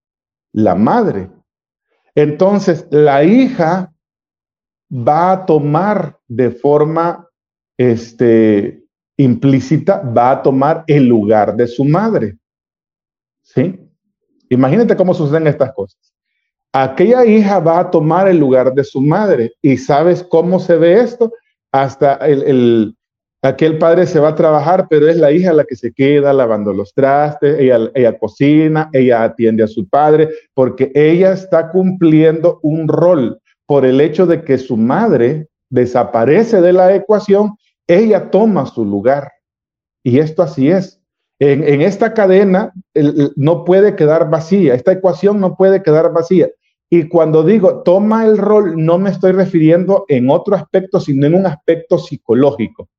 la 0.54 0.76
madre. 0.76 1.30
Entonces, 2.14 2.88
la 2.92 3.24
hija 3.24 3.94
va 4.92 5.32
a 5.32 5.46
tomar 5.46 6.20
de 6.28 6.52
forma 6.52 7.28
este, 7.78 8.86
implícita, 9.18 10.02
va 10.02 10.32
a 10.32 10.42
tomar 10.44 10.84
el 10.88 11.08
lugar 11.08 11.56
de 11.56 11.68
su 11.68 11.84
madre. 11.84 12.38
¿Sí? 13.42 13.80
Imagínate 14.50 14.96
cómo 14.96 15.14
suceden 15.14 15.48
estas 15.48 15.74
cosas. 15.74 16.00
Aquella 16.72 17.26
hija 17.26 17.60
va 17.60 17.80
a 17.80 17.92
tomar 17.92 18.28
el 18.28 18.38
lugar 18.38 18.74
de 18.74 18.84
su 18.84 19.02
madre. 19.02 19.54
¿Y 19.62 19.78
sabes 19.78 20.24
cómo 20.24 20.60
se 20.60 20.76
ve 20.76 21.02
esto? 21.02 21.32
Hasta 21.76 22.16
el, 22.16 22.44
el 22.44 22.96
aquel 23.42 23.78
padre 23.78 24.08
se 24.08 24.20
va 24.20 24.30
a 24.30 24.36
trabajar, 24.36 24.88
pero 24.90 25.08
es 25.08 25.18
la 25.18 25.32
hija 25.32 25.54
la 25.54 25.66
que 25.66 25.76
se 25.76 25.92
queda 25.92 26.34
lavando 26.34 26.74
los 26.74 26.94
trastes, 26.94 27.58
ella 27.60 28.18
cocina, 28.18 28.90
ella 28.94 29.24
atiende 29.24 29.64
a 29.64 29.68
su 29.68 29.88
padre, 29.88 30.30
porque 30.54 30.92
ella 30.96 31.34
está 31.34 31.70
cumpliendo 31.70 32.60
un 32.64 32.88
rol 32.88 33.40
por 33.66 33.86
el 33.86 34.00
hecho 34.02 34.26
de 34.26 34.44
que 34.44 34.58
su 34.58 34.78
madre 34.78 35.48
desaparece 35.70 36.62
de 36.62 36.74
la 36.74 36.96
ecuación, 36.96 37.56
ella 37.88 38.30
toma 38.32 38.66
su 38.66 38.86
lugar. 38.86 39.32
Y 40.04 40.20
esto 40.20 40.44
así 40.44 40.70
es. 40.70 41.02
En, 41.40 41.82
esta 41.82 42.14
cadena 42.14 42.72
no 43.36 43.66
puede 43.66 43.96
quedar 43.96 44.30
vacía, 44.30 44.74
esta 44.74 44.94
ecuación 44.94 45.42
no 45.42 45.56
puede 45.58 45.84
quedar 45.84 46.14
vacía. 46.14 46.50
Y 46.90 47.08
cuando 47.08 47.44
digo 47.44 47.82
toma 47.84 48.26
el 48.26 48.38
rol, 48.38 48.74
no 48.78 48.98
me 48.98 49.10
estoy 49.10 49.32
refiriendo 49.32 50.06
en 50.08 50.30
otro 50.30 50.56
aspecto, 50.56 51.00
sino 51.00 51.26
en 51.26 51.36
un 51.36 51.46
aspecto 51.46 51.98
psicológico. 51.98 52.90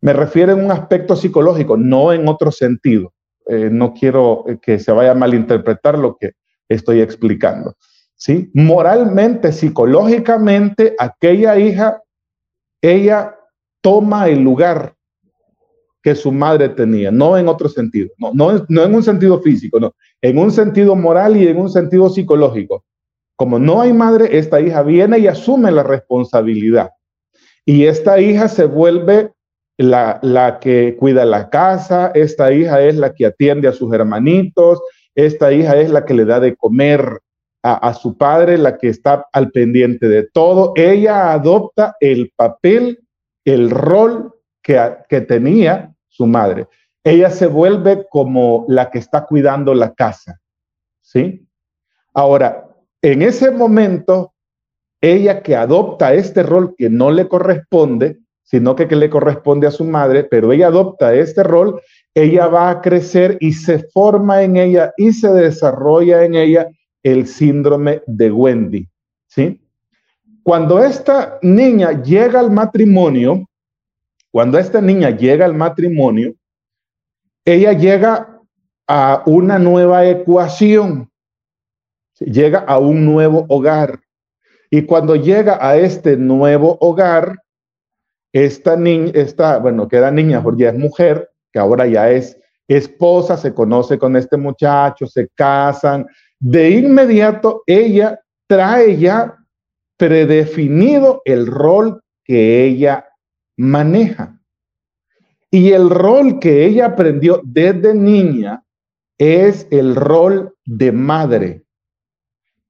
Me 0.00 0.12
refiero 0.12 0.52
en 0.52 0.64
un 0.64 0.70
aspecto 0.70 1.16
psicológico, 1.16 1.76
no 1.76 2.12
en 2.12 2.28
otro 2.28 2.52
sentido. 2.52 3.12
Eh, 3.46 3.70
no 3.72 3.94
quiero 3.94 4.44
que 4.60 4.78
se 4.78 4.92
vaya 4.92 5.12
a 5.12 5.14
malinterpretar 5.14 5.98
lo 5.98 6.16
que 6.16 6.32
estoy 6.68 7.00
explicando. 7.00 7.74
¿sí? 8.14 8.50
Moralmente, 8.52 9.52
psicológicamente, 9.52 10.94
aquella 10.98 11.58
hija, 11.58 12.02
ella 12.82 13.34
toma 13.80 14.28
el 14.28 14.42
lugar 14.42 14.94
que 16.02 16.14
su 16.14 16.30
madre 16.30 16.68
tenía, 16.68 17.10
no 17.10 17.36
en 17.36 17.48
otro 17.48 17.68
sentido, 17.68 18.10
no, 18.18 18.32
no, 18.32 18.64
no 18.68 18.84
en 18.84 18.94
un 18.94 19.02
sentido 19.02 19.40
físico, 19.40 19.80
no, 19.80 19.94
en 20.22 20.38
un 20.38 20.50
sentido 20.50 20.96
moral 20.96 21.36
y 21.36 21.46
en 21.46 21.58
un 21.58 21.70
sentido 21.70 22.08
psicológico. 22.08 22.84
Como 23.36 23.58
no 23.58 23.80
hay 23.80 23.92
madre, 23.92 24.36
esta 24.38 24.60
hija 24.60 24.82
viene 24.82 25.18
y 25.18 25.28
asume 25.28 25.70
la 25.70 25.82
responsabilidad. 25.82 26.90
Y 27.64 27.84
esta 27.84 28.20
hija 28.20 28.48
se 28.48 28.64
vuelve 28.64 29.32
la, 29.76 30.18
la, 30.22 30.58
que 30.58 30.96
cuida 30.98 31.24
la 31.24 31.50
casa, 31.50 32.10
esta 32.14 32.52
hija 32.52 32.80
es 32.82 32.96
la 32.96 33.14
que 33.14 33.26
atiende 33.26 33.68
a 33.68 33.72
sus 33.72 33.92
hermanitos, 33.92 34.80
esta 35.14 35.52
hija 35.52 35.76
es 35.76 35.90
la 35.90 36.04
que 36.04 36.14
le 36.14 36.24
da 36.24 36.40
de 36.40 36.56
comer 36.56 37.20
a, 37.62 37.92
su 37.94 38.16
padre, 38.16 38.56
la 38.56 38.78
que 38.78 38.88
está 38.88 39.26
al 39.32 39.50
pendiente 39.50 40.08
de 40.08 40.22
todo. 40.22 40.72
Ella 40.76 41.32
adopta 41.32 41.96
el 42.00 42.32
papel, 42.34 43.00
el 43.44 43.70
rol 43.70 44.32
que, 44.62 44.80
que 45.08 45.20
tenía 45.20 45.92
su 46.08 46.26
madre. 46.26 46.66
Ella 47.08 47.30
se 47.30 47.46
vuelve 47.46 48.06
como 48.10 48.66
la 48.68 48.90
que 48.90 48.98
está 48.98 49.24
cuidando 49.24 49.74
la 49.74 49.94
casa. 49.94 50.38
¿Sí? 51.00 51.46
Ahora, 52.12 52.68
en 53.00 53.22
ese 53.22 53.50
momento, 53.50 54.34
ella 55.00 55.42
que 55.42 55.56
adopta 55.56 56.12
este 56.12 56.42
rol 56.42 56.74
que 56.76 56.90
no 56.90 57.10
le 57.10 57.26
corresponde, 57.26 58.18
sino 58.42 58.76
que, 58.76 58.88
que 58.88 58.96
le 58.96 59.08
corresponde 59.08 59.66
a 59.66 59.70
su 59.70 59.84
madre, 59.84 60.24
pero 60.24 60.52
ella 60.52 60.66
adopta 60.66 61.14
este 61.14 61.42
rol, 61.42 61.80
ella 62.14 62.46
va 62.46 62.68
a 62.68 62.80
crecer 62.82 63.38
y 63.40 63.52
se 63.52 63.78
forma 63.90 64.42
en 64.42 64.56
ella 64.56 64.92
y 64.98 65.12
se 65.12 65.28
desarrolla 65.28 66.24
en 66.24 66.34
ella 66.34 66.68
el 67.02 67.26
síndrome 67.26 68.02
de 68.06 68.30
Wendy, 68.30 68.88
¿sí? 69.28 69.62
Cuando 70.42 70.82
esta 70.82 71.38
niña 71.42 72.02
llega 72.02 72.40
al 72.40 72.50
matrimonio, 72.50 73.48
cuando 74.30 74.58
esta 74.58 74.80
niña 74.80 75.10
llega 75.10 75.44
al 75.44 75.54
matrimonio, 75.54 76.34
ella 77.52 77.72
llega 77.72 78.42
a 78.86 79.22
una 79.24 79.58
nueva 79.58 80.06
ecuación, 80.06 81.10
llega 82.20 82.58
a 82.58 82.78
un 82.78 83.06
nuevo 83.06 83.46
hogar. 83.48 84.00
Y 84.70 84.82
cuando 84.82 85.16
llega 85.16 85.58
a 85.66 85.78
este 85.78 86.18
nuevo 86.18 86.76
hogar, 86.80 87.38
esta 88.34 88.76
niña, 88.76 89.12
esta, 89.14 89.58
bueno, 89.58 89.88
que 89.88 89.98
niña 90.10 90.42
porque 90.42 90.64
ya 90.64 90.68
es 90.70 90.78
mujer, 90.78 91.30
que 91.50 91.58
ahora 91.58 91.86
ya 91.86 92.10
es 92.10 92.38
esposa, 92.68 93.38
se 93.38 93.54
conoce 93.54 93.98
con 93.98 94.14
este 94.16 94.36
muchacho, 94.36 95.06
se 95.06 95.28
casan, 95.34 96.06
de 96.38 96.68
inmediato 96.70 97.62
ella 97.66 98.20
trae 98.46 98.98
ya 98.98 99.38
predefinido 99.96 101.22
el 101.24 101.46
rol 101.46 102.02
que 102.24 102.64
ella 102.64 103.08
maneja. 103.56 104.37
Y 105.50 105.72
el 105.72 105.90
rol 105.90 106.38
que 106.38 106.66
ella 106.66 106.86
aprendió 106.86 107.40
desde 107.44 107.94
niña 107.94 108.64
es 109.16 109.66
el 109.70 109.96
rol 109.96 110.54
de 110.64 110.92
madre. 110.92 111.64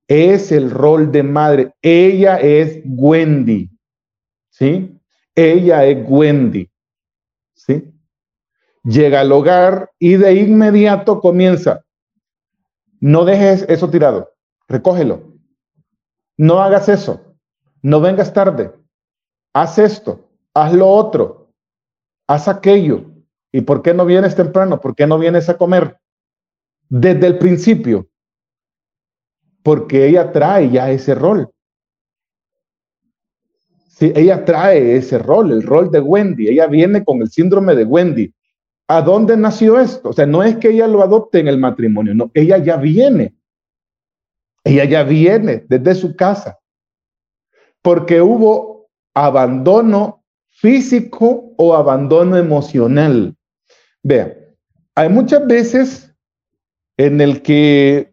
Es 0.07 0.53
el 0.53 0.71
rol 0.71 1.13
de 1.13 1.23
madre. 1.23 1.75
Ella 1.83 2.39
es 2.39 2.81
Wendy. 2.85 3.71
¿Sí? 4.49 4.99
Ella 5.35 5.85
es 5.85 5.99
Wendy. 6.09 6.71
¿Sí? 7.55 7.93
Llega 8.85 9.21
al 9.21 9.33
hogar 9.33 9.91
y 9.99 10.17
de 10.17 10.35
inmediato 10.35 11.21
comienza. 11.21 11.85
No 13.01 13.25
dejes 13.25 13.67
eso 13.69 13.91
tirado. 13.91 14.33
Recógelo. 14.67 15.35
No 16.37 16.61
hagas 16.61 16.89
eso. 16.89 17.37
No 17.83 18.01
vengas 18.01 18.33
tarde. 18.33 18.73
Haz 19.53 19.79
esto. 19.79 20.31
Haz 20.55 20.73
lo 20.73 20.89
otro. 20.89 21.38
Haz 22.29 22.47
aquello. 22.47 23.07
¿Y 23.51 23.63
por 23.63 23.83
qué 23.83 23.95
no 23.95 24.05
vienes 24.05 24.37
temprano? 24.37 24.81
¿Por 24.81 24.95
qué 24.95 25.07
no 25.07 25.19
vienes 25.19 25.49
a 25.49 25.57
comer? 25.57 25.99
Desde 26.89 27.27
el 27.27 27.39
principio. 27.39 28.07
Porque 29.63 30.07
ella 30.07 30.31
trae 30.31 30.71
ya 30.71 30.91
ese 30.91 31.15
rol. 31.15 31.51
Sí, 33.89 34.13
ella 34.15 34.45
trae 34.45 34.97
ese 34.97 35.19
rol, 35.19 35.51
el 35.51 35.63
rol 35.63 35.91
de 35.91 36.01
Wendy. 36.01 36.49
Ella 36.49 36.67
viene 36.67 37.05
con 37.05 37.21
el 37.21 37.31
síndrome 37.31 37.75
de 37.75 37.85
Wendy. 37.85 38.33
¿A 38.87 39.03
dónde 39.03 39.37
nació 39.37 39.81
esto? 39.81 40.11
O 40.11 40.13
sea, 40.13 40.27
no 40.27 40.43
es 40.43 40.57
que 40.57 40.71
ella 40.71 40.87
lo 40.87 41.03
adopte 41.03 41.41
en 41.41 41.49
el 41.49 41.59
matrimonio, 41.59 42.15
no, 42.15 42.31
ella 42.33 42.59
ya 42.59 42.77
viene. 42.77 43.35
Ella 44.65 44.85
ya 44.85 45.03
viene 45.03 45.65
desde 45.69 45.95
su 45.95 46.15
casa. 46.17 46.59
Porque 47.83 48.21
hubo 48.21 48.89
abandono 49.15 50.18
físico 50.61 51.55
o 51.57 51.75
abandono 51.75 52.37
emocional. 52.37 53.37
Vean, 54.03 54.35
hay 54.95 55.09
muchas 55.09 55.47
veces 55.47 56.13
en 56.97 57.21
el 57.21 57.43
que 57.43 58.13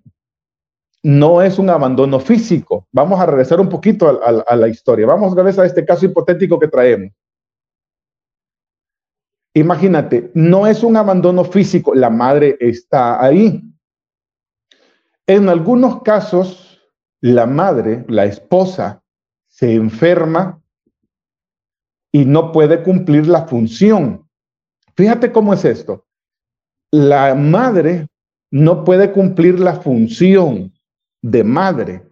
no 1.01 1.41
es 1.41 1.57
un 1.57 1.71
abandono 1.71 2.19
físico. 2.19 2.87
Vamos 2.91 3.19
a 3.19 3.25
regresar 3.25 3.59
un 3.59 3.69
poquito 3.69 4.21
a, 4.23 4.55
la 4.55 4.67
historia. 4.67 5.07
Vamos 5.07 5.35
a 5.35 5.41
ver 5.41 5.59
a 5.59 5.65
este 5.65 5.83
caso 5.83 6.05
hipotético 6.05 6.59
que 6.59 6.67
traemos. 6.67 7.11
Imagínate, 9.55 10.31
no 10.35 10.67
es 10.67 10.83
un 10.83 10.97
abandono 10.97 11.45
físico, 11.45 11.95
la 11.95 12.09
madre 12.09 12.57
está 12.59 13.23
ahí. 13.23 13.63
En 15.25 15.49
algunos 15.49 16.03
casos, 16.03 16.79
la 17.21 17.47
madre, 17.47 18.05
la 18.07 18.25
esposa, 18.25 19.01
se 19.47 19.73
enferma 19.73 20.61
y 22.15 22.23
no 22.23 22.53
puede 22.53 22.81
cumplir 22.81 23.27
la 23.27 23.45
función. 23.45 24.25
Fíjate 24.95 25.33
cómo 25.33 25.53
es 25.53 25.65
esto. 25.65 26.05
La 26.89 27.35
madre 27.35 28.07
no 28.51 28.85
puede 28.85 29.11
cumplir 29.11 29.59
la 29.59 29.73
función 29.73 30.71
de 31.21 31.43
madre 31.43 32.07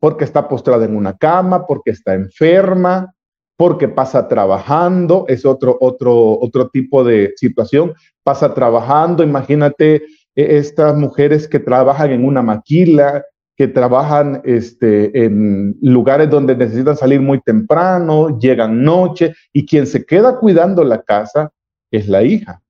porque 0.00 0.24
está 0.24 0.48
postrada 0.48 0.84
en 0.84 0.96
una 0.96 1.16
cama, 1.16 1.64
porque 1.64 1.92
está 1.92 2.14
enferma, 2.14 3.14
porque 3.56 3.86
pasa 3.86 4.26
trabajando, 4.26 5.26
es 5.28 5.46
otro, 5.46 5.78
otro, 5.80 6.36
otro 6.40 6.68
tipo 6.68 7.04
de 7.04 7.34
situación, 7.36 7.94
pasa 8.24 8.52
trabajando, 8.52 9.22
imagínate 9.22 10.02
e, 10.34 10.56
estas 10.58 10.96
mujeres 10.96 11.46
que 11.46 11.60
trabajan 11.60 12.10
en 12.10 12.24
una 12.24 12.42
maquila, 12.42 13.24
que 13.56 13.68
trabajan 13.68 14.42
este, 14.44 15.24
en 15.24 15.78
lugares 15.80 16.28
donde 16.28 16.54
necesitan 16.54 16.96
salir 16.96 17.22
muy 17.22 17.40
temprano, 17.40 18.38
llegan 18.38 18.84
noche, 18.84 19.34
y 19.52 19.64
quien 19.64 19.86
se 19.86 20.04
queda 20.04 20.38
cuidando 20.38 20.84
la 20.84 21.02
casa 21.02 21.50
es 21.90 22.06
la 22.06 22.22
hija. 22.22 22.62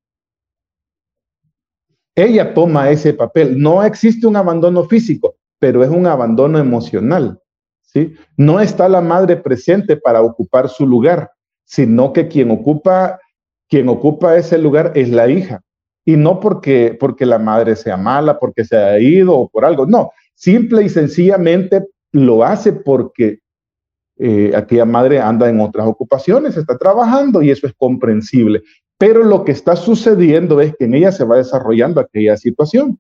Ella 2.15 2.55
toma 2.55 2.89
ese 2.91 3.13
papel. 3.13 3.61
No 3.61 3.83
existe 3.83 4.27
un 4.27 4.37
abandono 4.37 4.85
físico, 4.85 5.35
pero 5.59 5.83
es 5.83 5.91
un 5.91 6.07
abandono 6.07 6.59
emocional. 6.59 7.41
¿sí? 7.83 8.15
No 8.37 8.61
está 8.61 8.89
la 8.89 9.01
madre 9.01 9.37
presente 9.37 9.97
para 9.97 10.23
ocupar 10.23 10.69
su 10.69 10.87
lugar, 10.87 11.33
sino 11.65 12.13
que 12.13 12.29
quien 12.29 12.53
ocupa, 12.53 13.19
quien 13.69 13.89
ocupa 13.89 14.37
ese 14.37 14.57
lugar 14.57 14.93
es 14.95 15.11
la 15.11 15.29
hija. 15.29 15.63
Y 16.05 16.17
no 16.17 16.39
porque, 16.39 16.97
porque 16.99 17.27
la 17.27 17.41
madre 17.41 17.75
sea 17.75 17.97
mala, 17.97 18.39
porque 18.39 18.65
se 18.65 18.77
ha 18.77 18.99
ido 19.01 19.37
o 19.37 19.49
por 19.49 19.65
algo. 19.65 19.85
No, 19.85 20.13
simple 20.37 20.85
y 20.85 20.89
sencillamente 20.89 21.85
lo 22.13 22.45
hace 22.45 22.73
porque 22.73 23.41
eh, 24.19 24.53
aquella 24.55 24.85
madre 24.85 25.19
anda 25.19 25.49
en 25.49 25.61
otras 25.61 25.87
ocupaciones, 25.87 26.57
está 26.57 26.79
trabajando 26.79 27.43
y 27.43 27.51
eso 27.51 27.67
es 27.67 27.75
comprensible. 27.77 28.63
Pero 28.99 29.25
lo 29.25 29.45
que 29.45 29.53
está 29.53 29.77
sucediendo 29.77 30.61
es 30.61 30.75
que 30.77 30.85
en 30.85 30.95
ella 30.95 31.13
se 31.13 31.25
va 31.25 31.37
desarrollando 31.37 32.01
aquella 32.01 32.37
situación. 32.37 32.99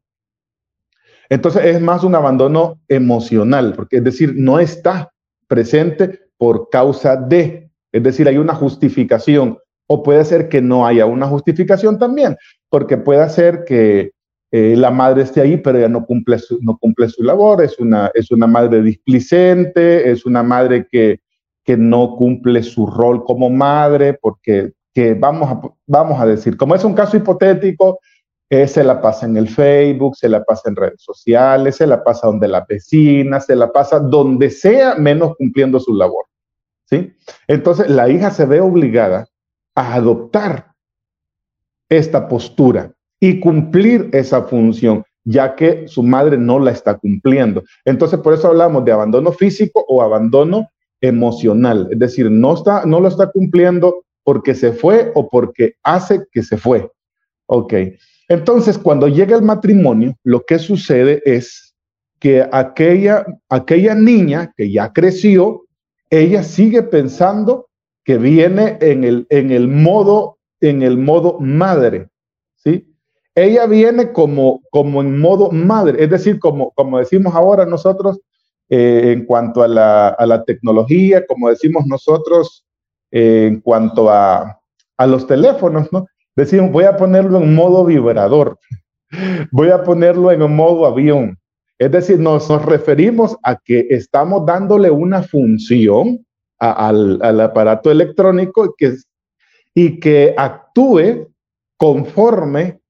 Entonces 1.28 1.64
es 1.64 1.80
más 1.80 2.04
un 2.04 2.14
abandono 2.14 2.80
emocional, 2.88 3.74
porque 3.74 3.96
es 3.96 4.04
decir, 4.04 4.34
no 4.36 4.58
está 4.58 5.12
presente 5.48 6.20
por 6.36 6.68
causa 6.70 7.16
de, 7.16 7.70
es 7.92 8.02
decir, 8.02 8.28
hay 8.28 8.38
una 8.38 8.54
justificación, 8.54 9.58
o 9.88 10.02
puede 10.02 10.24
ser 10.24 10.48
que 10.48 10.60
no 10.60 10.86
haya 10.86 11.06
una 11.06 11.26
justificación 11.26 11.98
también, 11.98 12.36
porque 12.68 12.96
puede 12.96 13.28
ser 13.30 13.64
que 13.64 14.12
eh, 14.58 14.74
la 14.74 14.90
madre 14.90 15.24
esté 15.24 15.42
ahí, 15.42 15.58
pero 15.58 15.76
ella 15.76 15.90
no 15.90 16.06
cumple 16.06 16.38
su, 16.38 16.58
no 16.62 16.78
cumple 16.78 17.10
su 17.10 17.22
labor, 17.22 17.62
es 17.62 17.78
una, 17.78 18.10
es 18.14 18.30
una 18.30 18.46
madre 18.46 18.80
displicente, 18.80 20.10
es 20.10 20.24
una 20.24 20.42
madre 20.42 20.86
que, 20.90 21.20
que 21.62 21.76
no 21.76 22.16
cumple 22.16 22.62
su 22.62 22.86
rol 22.86 23.22
como 23.22 23.50
madre, 23.50 24.14
porque 24.14 24.72
que 24.94 25.12
vamos 25.12 25.50
a, 25.50 25.60
vamos 25.86 26.18
a 26.18 26.24
decir, 26.24 26.56
como 26.56 26.74
es 26.74 26.82
un 26.84 26.94
caso 26.94 27.18
hipotético, 27.18 28.00
eh, 28.48 28.66
se 28.66 28.82
la 28.82 29.02
pasa 29.02 29.26
en 29.26 29.36
el 29.36 29.46
Facebook, 29.50 30.16
se 30.16 30.30
la 30.30 30.42
pasa 30.42 30.70
en 30.70 30.76
redes 30.76 31.02
sociales, 31.02 31.76
se 31.76 31.86
la 31.86 32.02
pasa 32.02 32.26
donde 32.26 32.48
la 32.48 32.64
vecina, 32.66 33.40
se 33.40 33.56
la 33.56 33.70
pasa 33.70 34.00
donde 34.00 34.48
sea, 34.48 34.94
menos 34.94 35.36
cumpliendo 35.36 35.78
su 35.80 35.92
labor. 35.92 36.24
¿sí? 36.86 37.12
Entonces 37.46 37.90
la 37.90 38.08
hija 38.08 38.30
se 38.30 38.46
ve 38.46 38.62
obligada 38.62 39.28
a 39.74 39.96
adoptar 39.96 40.72
esta 41.90 42.26
postura 42.26 42.95
y 43.20 43.40
cumplir 43.40 44.10
esa 44.12 44.42
función, 44.42 45.04
ya 45.24 45.54
que 45.54 45.88
su 45.88 46.02
madre 46.02 46.38
no 46.38 46.58
la 46.58 46.70
está 46.70 46.96
cumpliendo. 46.96 47.62
Entonces 47.84 48.20
por 48.20 48.34
eso 48.34 48.48
hablamos 48.48 48.84
de 48.84 48.92
abandono 48.92 49.32
físico 49.32 49.84
o 49.88 50.02
abandono 50.02 50.68
emocional, 51.00 51.88
es 51.90 51.98
decir, 51.98 52.30
no, 52.30 52.54
está, 52.54 52.84
no 52.86 53.00
lo 53.00 53.08
está 53.08 53.30
cumpliendo 53.30 54.04
porque 54.24 54.54
se 54.54 54.72
fue 54.72 55.12
o 55.14 55.28
porque 55.28 55.74
hace 55.82 56.24
que 56.32 56.42
se 56.42 56.56
fue. 56.56 56.90
Ok. 57.46 57.74
Entonces, 58.28 58.76
cuando 58.76 59.06
llega 59.06 59.36
el 59.36 59.42
matrimonio, 59.42 60.16
lo 60.24 60.44
que 60.44 60.58
sucede 60.58 61.22
es 61.24 61.74
que 62.18 62.44
aquella, 62.50 63.24
aquella 63.48 63.94
niña 63.94 64.52
que 64.56 64.72
ya 64.72 64.92
creció, 64.92 65.66
ella 66.10 66.42
sigue 66.42 66.82
pensando 66.82 67.68
que 68.04 68.18
viene 68.18 68.78
en 68.80 69.04
el, 69.04 69.26
en 69.30 69.50
el 69.52 69.68
modo, 69.68 70.38
en 70.60 70.82
el 70.82 70.98
modo 70.98 71.38
madre. 71.38 72.08
Ella 73.36 73.66
viene 73.66 74.12
como, 74.12 74.62
como 74.70 75.02
en 75.02 75.20
modo 75.20 75.50
madre, 75.52 76.02
es 76.02 76.10
decir, 76.10 76.40
como, 76.40 76.72
como 76.72 76.98
decimos 76.98 77.34
ahora 77.34 77.66
nosotros 77.66 78.18
eh, 78.70 79.12
en 79.12 79.26
cuanto 79.26 79.62
a 79.62 79.68
la, 79.68 80.44
tecnología, 80.46 81.24
como 81.26 81.50
decimos 81.50 81.86
nosotros 81.86 82.64
eh, 83.12 83.46
en 83.48 83.60
cuanto 83.60 84.10
a, 84.10 84.58
a 84.96 85.06
los 85.06 85.26
teléfonos, 85.26 85.92
¿no? 85.92 86.06
Decimos, 86.34 86.72
voy 86.72 86.84
a 86.84 86.96
ponerlo 86.96 87.38
en 87.38 87.54
modo 87.54 87.84
vibrador, 87.84 88.58
voy 89.52 89.68
a 89.68 89.82
ponerlo 89.82 90.32
en 90.32 90.40
modo 90.54 90.86
avión. 90.86 91.38
Es 91.78 91.90
decir, 91.90 92.18
nos, 92.18 92.48
referimos 92.64 93.36
a 93.42 93.56
que 93.56 93.86
estamos 93.90 94.46
dándole 94.46 94.90
una 94.90 95.22
función 95.22 96.24
al, 96.58 97.40
aparato 97.40 97.90
electrónico 97.90 98.74
que, 98.78 98.94
y 99.74 100.00
que 100.00 100.34
actúe 100.36 101.28
conforme 101.76 102.80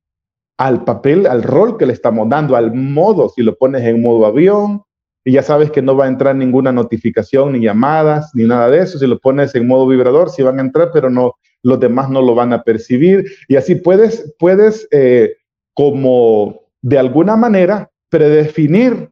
al 0.59 0.85
papel, 0.85 1.27
al 1.27 1.43
rol 1.43 1.77
que 1.77 1.87
le 1.87 1.93
estamos 1.93 2.29
dando, 2.29 2.57
al 2.57 2.75
modo, 2.75 3.29
si 3.29 3.43
lo 3.43 3.57
pones 3.57 3.83
en 3.83 4.03
modo 4.03 4.27
avión, 4.27 4.83
y 5.25 5.33
ya 5.33 5.43
sabes 5.43 5.73
que 5.73 5.83
no 5.83 5.97
va 5.97 6.05
a 6.05 6.09
entrar 6.09 6.37
ninguna 6.37 6.71
notificación, 6.71 7.53
ni 7.53 7.61
llamadas, 7.61 8.31
ni 8.33 8.45
nada 8.45 8.71
de 8.71 8.79
eso. 8.79 8.97
Si 8.97 9.09
lo 9.09 9.19
pones 9.19 9.55
en 9.57 9.67
modo 9.67 9.89
vibrador, 9.89 10.31
sí 10.31 10.43
van 10.43 10.61
a 10.61 10.63
entrar, 10.63 10.91
pero 10.93 11.11
no, 11.11 11.35
los 11.65 11.81
demás 11.81 12.09
no 12.09 12.23
lo 12.23 12.37
van 12.37 12.53
a 12.53 12.63
percibir. 12.63 13.27
Y 13.49 13.57
así 13.57 13.75
puedes, 13.75 14.33
puedes 14.39 14.87
eh, 14.93 15.35
como 15.75 16.61
de 16.81 16.99
alguna 16.99 17.35
manera 17.35 17.91
predefinir 18.09 19.11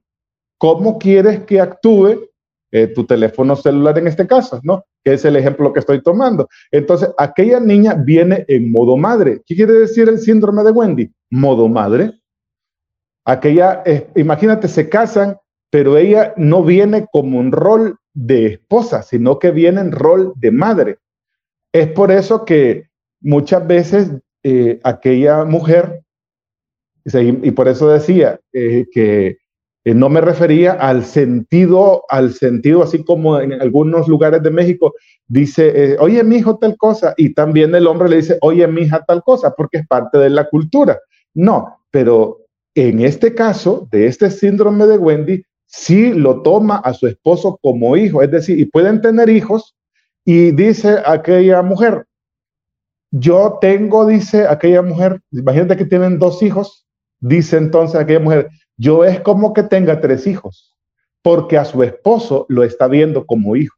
cómo 0.57 1.00
quieres 1.00 1.40
que 1.40 1.61
actúe 1.61 2.30
eh, 2.74 2.88
tu 2.88 3.06
teléfono 3.06 3.54
celular 3.54 3.96
en 3.98 4.08
este 4.08 4.26
caso, 4.26 4.58
¿no? 4.64 4.84
Que 5.04 5.12
es 5.12 5.24
el 5.24 5.37
ejemplo 5.37 5.72
que 5.72 5.78
estoy 5.78 6.02
tomando. 6.02 6.48
Entonces, 6.72 7.08
aquella 7.18 7.60
niña 7.60 7.94
viene 7.94 8.44
en 8.48 8.72
modo 8.72 8.96
madre. 8.96 9.42
¿Qué 9.46 9.54
quiere 9.54 9.74
decir 9.74 10.08
el 10.08 10.18
síndrome 10.18 10.64
de 10.64 10.72
Wendy? 10.72 11.12
Modo 11.30 11.68
madre. 11.68 12.18
Aquella, 13.24 13.84
eh, 13.87 14.10
imagínate, 14.16 14.66
se 14.66 14.88
casan, 14.88 15.37
pero 15.70 15.96
ella 15.96 16.34
no 16.37 16.64
viene 16.64 17.06
como 17.12 17.38
un 17.38 17.52
rol 17.52 17.96
de 18.12 18.46
esposa, 18.46 19.02
sino 19.02 19.38
que 19.38 19.52
viene 19.52 19.80
en 19.80 19.92
rol 19.92 20.32
de 20.34 20.50
madre. 20.50 20.98
Es 21.72 21.87
por 21.92 22.10
eso 22.10 22.44
que 22.44 22.88
muchas 23.20 23.64
veces 23.64 24.10
eh, 24.42 24.80
aquella 24.82 25.44
mujer, 25.44 26.02
y, 27.04 27.52
por 27.52 27.68
eso 27.68 27.88
decía 27.88 28.40
que 28.50 29.38
eh, 29.84 29.94
no 29.94 30.08
me 30.08 30.20
refería 30.20 30.72
al 30.72 31.04
sentido, 31.04 32.04
al 32.08 32.32
sentido 32.32 32.82
así 32.82 33.04
como 33.04 33.38
en 33.38 33.52
algunos 33.60 34.08
lugares 34.08 34.42
de 34.42 34.50
México 34.50 34.94
dice, 35.26 35.96
oye, 35.98 36.22
mi 36.24 36.42
tal 36.42 36.76
cosa, 36.76 37.14
y 37.16 37.34
también 37.34 37.74
el 37.74 37.86
hombre 37.86 38.08
le 38.08 38.16
dice, 38.16 38.38
oye, 38.40 38.66
mi 38.66 38.88
tal 39.06 39.22
cosa, 39.22 39.54
porque 39.54 39.78
es 39.78 39.86
parte 39.86 40.18
de 40.18 40.30
la 40.30 40.48
cultura. 40.48 40.98
No, 41.34 41.78
pero 41.90 42.38
en 42.74 43.00
este 43.00 43.34
caso, 43.34 43.88
de 43.90 44.06
este 44.06 44.30
síndrome 44.30 44.86
de 44.86 44.98
Wendy, 44.98 45.44
sí 45.66 46.12
lo 46.12 46.42
toma 46.42 46.76
a 46.76 46.94
su 46.94 47.06
esposo 47.06 47.58
como 47.62 47.96
hijo, 47.96 48.22
es 48.22 48.30
decir, 48.30 48.58
y 48.58 48.64
pueden 48.64 49.00
tener 49.00 49.28
hijos 49.28 49.74
y 50.24 50.52
dice 50.52 50.98
aquella 51.04 51.62
mujer, 51.62 52.06
yo 53.10 53.58
tengo, 53.60 54.06
dice 54.06 54.46
aquella 54.48 54.82
mujer, 54.82 55.20
imagínate 55.30 55.76
que 55.76 55.84
tienen 55.84 56.18
dos 56.18 56.42
hijos, 56.42 56.86
dice 57.20 57.56
entonces 57.56 58.00
aquella 58.00 58.20
mujer, 58.20 58.48
yo 58.76 59.04
es 59.04 59.20
como 59.20 59.52
que 59.52 59.62
tenga 59.62 60.00
tres 60.00 60.26
hijos, 60.26 60.74
porque 61.22 61.58
a 61.58 61.64
su 61.64 61.82
esposo 61.82 62.46
lo 62.48 62.64
está 62.64 62.88
viendo 62.88 63.26
como 63.26 63.56
hijo 63.56 63.76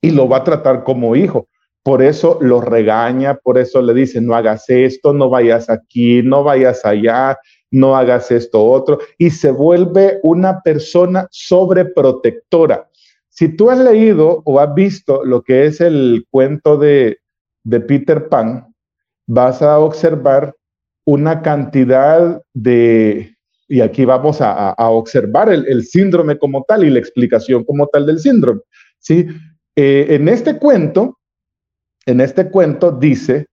y 0.00 0.10
lo 0.10 0.28
va 0.28 0.38
a 0.38 0.44
tratar 0.44 0.84
como 0.84 1.16
hijo. 1.16 1.48
Por 1.82 2.02
eso 2.02 2.38
lo 2.40 2.60
regaña, 2.60 3.34
por 3.34 3.58
eso 3.58 3.82
le 3.82 3.92
dice, 3.92 4.20
no 4.20 4.34
hagas 4.34 4.68
esto, 4.68 5.12
no 5.12 5.28
vayas 5.28 5.68
aquí, 5.68 6.22
no 6.22 6.44
vayas 6.44 6.84
allá, 6.84 7.38
no 7.72 7.96
hagas 7.96 8.30
esto 8.30 8.64
otro, 8.64 8.98
y 9.18 9.30
se 9.30 9.50
vuelve 9.50 10.20
una 10.22 10.60
persona 10.60 11.26
sobreprotectora. 11.30 12.88
Si 13.30 13.48
tú 13.48 13.70
has 13.70 13.78
leído 13.78 14.42
o 14.44 14.60
has 14.60 14.72
visto 14.74 15.24
lo 15.24 15.42
que 15.42 15.66
es 15.66 15.80
el 15.80 16.26
cuento 16.30 16.76
de, 16.76 17.18
Peter 17.88 18.28
Pan, 18.28 18.72
vas 19.26 19.62
a 19.62 19.78
observar 19.78 20.54
una 21.04 21.40
cantidad 21.42 22.42
de, 22.52 23.34
y 23.72 23.80
aquí 23.80 24.04
vamos 24.04 24.42
a, 24.42 24.74
observar 24.90 25.48
el, 25.48 25.82
síndrome 25.86 26.36
como 26.36 26.62
tal 26.62 26.84
y 26.84 26.90
la 26.90 26.98
explicación 26.98 27.64
como 27.64 27.86
tal 27.86 28.04
del 28.04 28.18
síndrome. 28.18 28.60
¿sí? 28.98 29.26
Eh, 29.74 30.08
en 30.10 30.28
este 30.28 30.58
cuento, 30.58 31.18
en 32.04 32.20
este 32.20 32.50
cuento 32.50 32.92
dice 32.92 33.46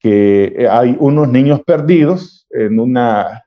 que 0.00 0.66
hay 0.70 0.96
unos 0.98 1.28
niños 1.28 1.60
perdidos 1.60 2.46
en 2.48 2.80
una, 2.80 3.44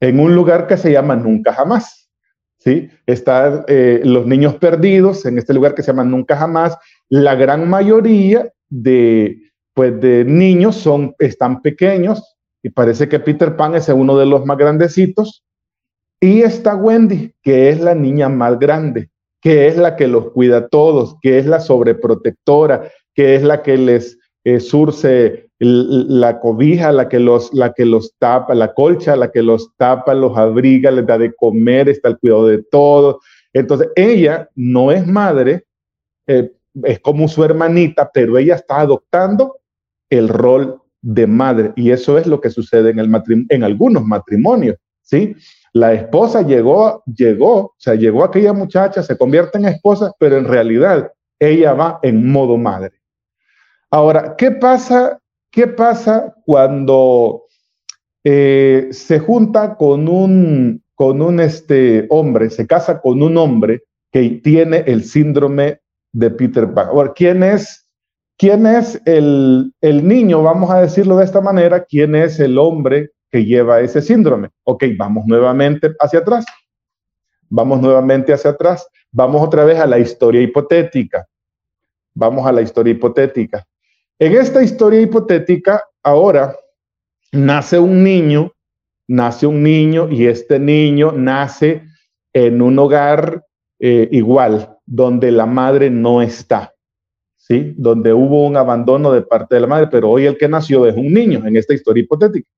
en 0.00 0.18
un 0.18 0.34
lugar 0.34 0.66
que 0.66 0.76
se 0.76 0.90
llama 0.90 1.14
Nunca 1.14 1.52
Jamás. 1.52 2.10
¿sí? 2.58 2.90
Están 3.06 3.64
eh, 3.68 4.00
los 4.02 4.26
niños 4.26 4.56
perdidos 4.56 5.24
en 5.24 5.38
este 5.38 5.54
lugar 5.54 5.76
que 5.76 5.84
se 5.84 5.92
llama 5.92 6.02
Nunca 6.02 6.36
Jamás. 6.36 6.76
La 7.08 7.36
gran 7.36 7.70
mayoría 7.70 8.50
de, 8.68 9.38
pues, 9.72 10.00
de 10.00 10.24
niños 10.24 10.74
son, 10.74 11.14
están 11.20 11.62
pequeños 11.62 12.38
y 12.60 12.70
parece 12.70 13.08
que 13.08 13.20
Peter 13.20 13.54
Pan 13.54 13.76
es 13.76 13.88
uno 13.88 14.18
de 14.18 14.26
los 14.26 14.44
más 14.44 14.58
grandecitos. 14.58 15.44
Y 16.20 16.42
está 16.42 16.76
Wendy, 16.76 17.32
que 17.42 17.70
es 17.70 17.80
la 17.80 17.94
niña 17.94 18.28
más 18.28 18.58
grande, 18.58 19.08
que 19.40 19.68
es 19.68 19.76
la 19.78 19.96
que 19.96 20.06
los 20.06 20.30
cuida 20.32 20.58
a 20.58 20.68
todos, 20.68 21.16
que 21.22 21.38
es 21.38 21.46
la 21.46 21.60
sobreprotectora, 21.60 22.90
que 23.14 23.34
es 23.34 23.42
la 23.42 23.62
que 23.62 23.78
les 23.78 24.18
eh, 24.44 24.60
surce 24.60 25.50
la 25.58 26.40
cobija, 26.40 26.92
la 26.92 27.08
que, 27.08 27.18
los, 27.18 27.52
la 27.52 27.72
que 27.72 27.84
los 27.84 28.14
tapa, 28.18 28.54
la 28.54 28.72
colcha, 28.72 29.14
la 29.16 29.30
que 29.30 29.42
los 29.42 29.74
tapa, 29.76 30.14
los 30.14 30.36
abriga, 30.36 30.90
les 30.90 31.06
da 31.06 31.18
de 31.18 31.34
comer, 31.34 31.88
está 31.88 32.08
al 32.08 32.18
cuidado 32.18 32.46
de 32.48 32.62
todo. 32.70 33.20
Entonces, 33.52 33.88
ella 33.96 34.48
no 34.54 34.90
es 34.90 35.06
madre, 35.06 35.64
eh, 36.26 36.50
es 36.84 37.00
como 37.00 37.28
su 37.28 37.44
hermanita, 37.44 38.10
pero 38.12 38.38
ella 38.38 38.54
está 38.54 38.80
adoptando 38.80 39.58
el 40.10 40.28
rol 40.28 40.80
de 41.02 41.26
madre. 41.26 41.72
Y 41.76 41.90
eso 41.90 42.16
es 42.16 42.26
lo 42.26 42.40
que 42.40 42.50
sucede 42.50 42.90
en, 42.90 42.98
el 42.98 43.10
en 43.48 43.64
algunos 43.64 44.04
matrimonios, 44.04 44.76
¿sí? 45.02 45.34
La 45.72 45.92
esposa 45.92 46.42
llegó, 46.42 47.02
llegó, 47.06 47.56
o 47.56 47.74
sea, 47.78 47.94
llegó 47.94 48.24
aquella 48.24 48.52
muchacha, 48.52 49.02
se 49.02 49.16
convierte 49.16 49.58
en 49.58 49.66
esposa, 49.66 50.12
pero 50.18 50.36
en 50.36 50.46
realidad 50.46 51.12
ella 51.38 51.74
va 51.74 52.00
en 52.02 52.30
modo 52.30 52.56
madre. 52.56 53.00
Ahora, 53.90 54.34
¿qué 54.36 54.50
pasa, 54.50 55.20
qué 55.50 55.68
pasa 55.68 56.34
cuando 56.44 57.44
eh, 58.24 58.88
se 58.90 59.20
junta 59.20 59.76
con 59.76 60.08
un, 60.08 60.82
con 60.94 61.22
un 61.22 61.40
este, 61.40 62.06
hombre, 62.10 62.50
se 62.50 62.66
casa 62.66 63.00
con 63.00 63.22
un 63.22 63.36
hombre 63.36 63.84
que 64.12 64.40
tiene 64.42 64.84
el 64.86 65.04
síndrome 65.04 65.80
de 66.12 66.30
Peter 66.30 66.72
Pan? 66.74 66.88
Ahora, 66.88 67.12
¿quién 67.14 67.44
es, 67.44 67.88
quién 68.36 68.66
es 68.66 69.00
el, 69.04 69.72
el 69.80 70.06
niño, 70.06 70.42
vamos 70.42 70.70
a 70.70 70.80
decirlo 70.80 71.16
de 71.16 71.24
esta 71.24 71.40
manera, 71.40 71.84
quién 71.84 72.16
es 72.16 72.40
el 72.40 72.58
hombre 72.58 73.10
que 73.30 73.44
lleva 73.44 73.80
ese 73.80 74.02
síndrome. 74.02 74.50
Ok, 74.64 74.84
vamos 74.96 75.24
nuevamente 75.26 75.94
hacia 75.98 76.20
atrás. 76.20 76.44
Vamos 77.48 77.80
nuevamente 77.80 78.32
hacia 78.32 78.50
atrás. 78.50 78.86
Vamos 79.12 79.42
otra 79.42 79.64
vez 79.64 79.78
a 79.78 79.86
la 79.86 79.98
historia 79.98 80.40
hipotética. 80.40 81.26
Vamos 82.14 82.46
a 82.46 82.52
la 82.52 82.62
historia 82.62 82.92
hipotética. 82.92 83.64
En 84.18 84.34
esta 84.34 84.62
historia 84.62 85.00
hipotética, 85.00 85.82
ahora 86.02 86.56
nace 87.32 87.78
un 87.78 88.02
niño, 88.02 88.52
nace 89.08 89.46
un 89.46 89.62
niño 89.62 90.08
y 90.10 90.26
este 90.26 90.58
niño 90.58 91.12
nace 91.12 91.84
en 92.32 92.60
un 92.60 92.78
hogar 92.78 93.44
eh, 93.78 94.08
igual, 94.12 94.76
donde 94.84 95.30
la 95.30 95.46
madre 95.46 95.88
no 95.88 96.20
está, 96.20 96.74
¿sí? 97.36 97.74
Donde 97.78 98.12
hubo 98.12 98.46
un 98.46 98.56
abandono 98.56 99.12
de 99.12 99.22
parte 99.22 99.54
de 99.54 99.62
la 99.62 99.66
madre, 99.66 99.88
pero 99.90 100.10
hoy 100.10 100.26
el 100.26 100.36
que 100.36 100.48
nació 100.48 100.86
es 100.86 100.96
un 100.96 101.12
niño 101.12 101.46
en 101.46 101.56
esta 101.56 101.72
historia 101.72 102.02
hipotética 102.02 102.48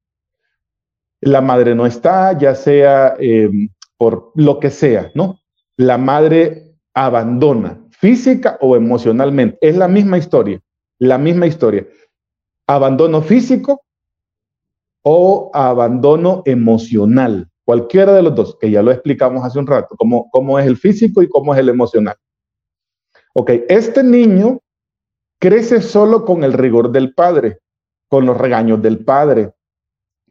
la 1.22 1.40
madre 1.40 1.74
no 1.74 1.87
está, 1.87 2.37
ya 2.37 2.54
sea 2.54 3.14
em, 3.18 3.68
por 3.96 4.32
lo 4.35 4.58
que 4.58 4.70
sea, 4.70 5.11
¿no? 5.14 5.38
La 5.76 5.96
madre 5.96 6.74
abandona 6.94 7.80
física 7.90 8.58
o 8.61 8.74
emocionalmente. 8.74 9.56
Es 9.61 9.76
la 9.76 9.87
misma 9.87 10.18
historia, 10.18 10.61
la 10.98 11.18
misma 11.18 11.46
historia. 11.46 11.87
Abandono 12.66 13.22
físico 13.22 13.82
o 15.04 15.50
abandono 15.54 16.42
emocional. 16.44 17.48
Cualquiera 17.64 18.12
de 18.12 18.22
los 18.22 18.35
dos, 18.35 18.58
que 18.61 18.72
ya 18.72 18.82
lo 18.82 18.90
explicamos 18.90 19.44
hace 19.44 19.61
un 19.61 19.68
rato, 19.68 19.94
cómo, 19.96 20.28
cómo 20.30 20.58
es 20.58 20.66
el 20.66 20.76
físico 20.76 21.22
y 21.22 21.28
cómo 21.28 21.54
es 21.54 21.61
el 21.61 21.68
emocional. 21.68 22.16
Ok, 23.35 23.50
este 23.68 24.02
niño 24.02 24.58
crece 25.38 25.80
solo 25.80 26.24
con 26.24 26.42
el 26.42 26.52
rigor 26.52 26.90
del 26.90 27.14
padre, 27.14 27.61
con 28.08 28.26
los 28.26 28.37
regaños 28.37 28.82
del 28.82 29.04
padre. 29.04 29.52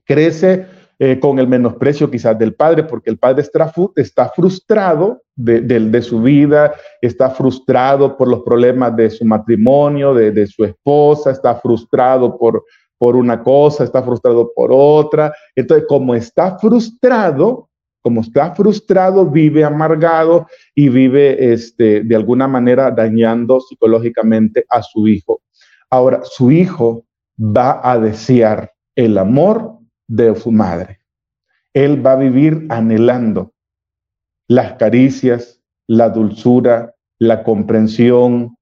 Crece 0.03 0.67
eh, 1.03 1.19
con 1.19 1.39
el 1.39 1.47
menosprecio 1.47 2.11
quizás 2.11 2.37
del 2.37 2.53
padre, 2.53 2.83
porque 2.83 3.09
el 3.09 3.17
padre 3.17 3.41
está, 3.41 4.29
frustrado 4.29 5.23
de, 5.35 6.01
su 6.03 6.21
vida, 6.21 6.75
está 7.01 7.31
frustrado 7.31 8.15
por 8.15 8.27
los 8.27 8.41
problemas 8.43 8.95
de 8.95 9.09
su 9.09 9.25
matrimonio, 9.25 10.13
de, 10.13 10.45
su 10.45 10.63
esposa, 10.63 11.31
está 11.31 11.55
frustrado 11.55 12.37
por, 12.37 12.63
por 12.99 13.15
una 13.15 13.41
cosa, 13.41 13.83
está 13.83 14.03
frustrado 14.03 14.51
por 14.55 14.69
otra. 14.71 15.33
Entonces, 15.55 15.87
como 15.89 16.13
está 16.13 16.59
frustrado, 16.59 17.67
como 18.03 18.21
está 18.21 18.53
frustrado, 18.53 19.25
vive 19.25 19.63
amargado 19.63 20.45
y 20.75 20.89
vive 20.89 21.51
este, 21.51 22.03
de 22.03 22.15
alguna 22.15 22.47
manera 22.47 22.91
dañando 22.91 23.59
psicológicamente 23.59 24.67
a 24.69 24.83
su 24.83 25.07
hijo. 25.07 25.41
Ahora, 25.89 26.21
su 26.25 26.51
hijo 26.51 27.05
va 27.39 27.81
a 27.83 27.97
desear 27.97 28.71
el 28.95 29.17
amor 29.17 29.80
de 30.11 30.35
su 30.35 30.51
madre. 30.51 30.99
Él 31.73 32.05
va 32.05 32.13
a 32.13 32.17
vivir 32.17 32.65
anhelando 32.69 33.53
las 34.49 34.73
caricias, 34.73 35.61
la 35.87 36.09
dulzura, 36.09 36.93
la 37.17 37.43
comprensión, 37.43 38.57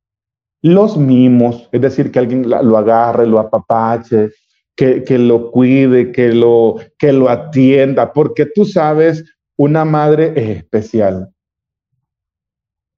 los 0.61 0.97
mimos, 0.97 1.67
es 1.71 1.81
decir, 1.81 2.11
que 2.11 2.19
alguien 2.19 2.47
lo 2.47 2.77
agarre, 2.77 3.25
lo 3.25 3.39
apapache, 3.39 4.29
que, 4.75 5.03
que, 5.03 5.17
lo 5.17 5.49
cuide, 5.49 6.11
que 6.11 6.31
lo, 6.33 6.75
que 6.99 7.11
lo 7.11 7.29
atienda, 7.29 8.13
porque 8.13 8.45
tú 8.45 8.65
sabes, 8.65 9.25
una 9.57 9.85
madre 9.85 10.33
es 10.35 10.57
especial. 10.57 11.33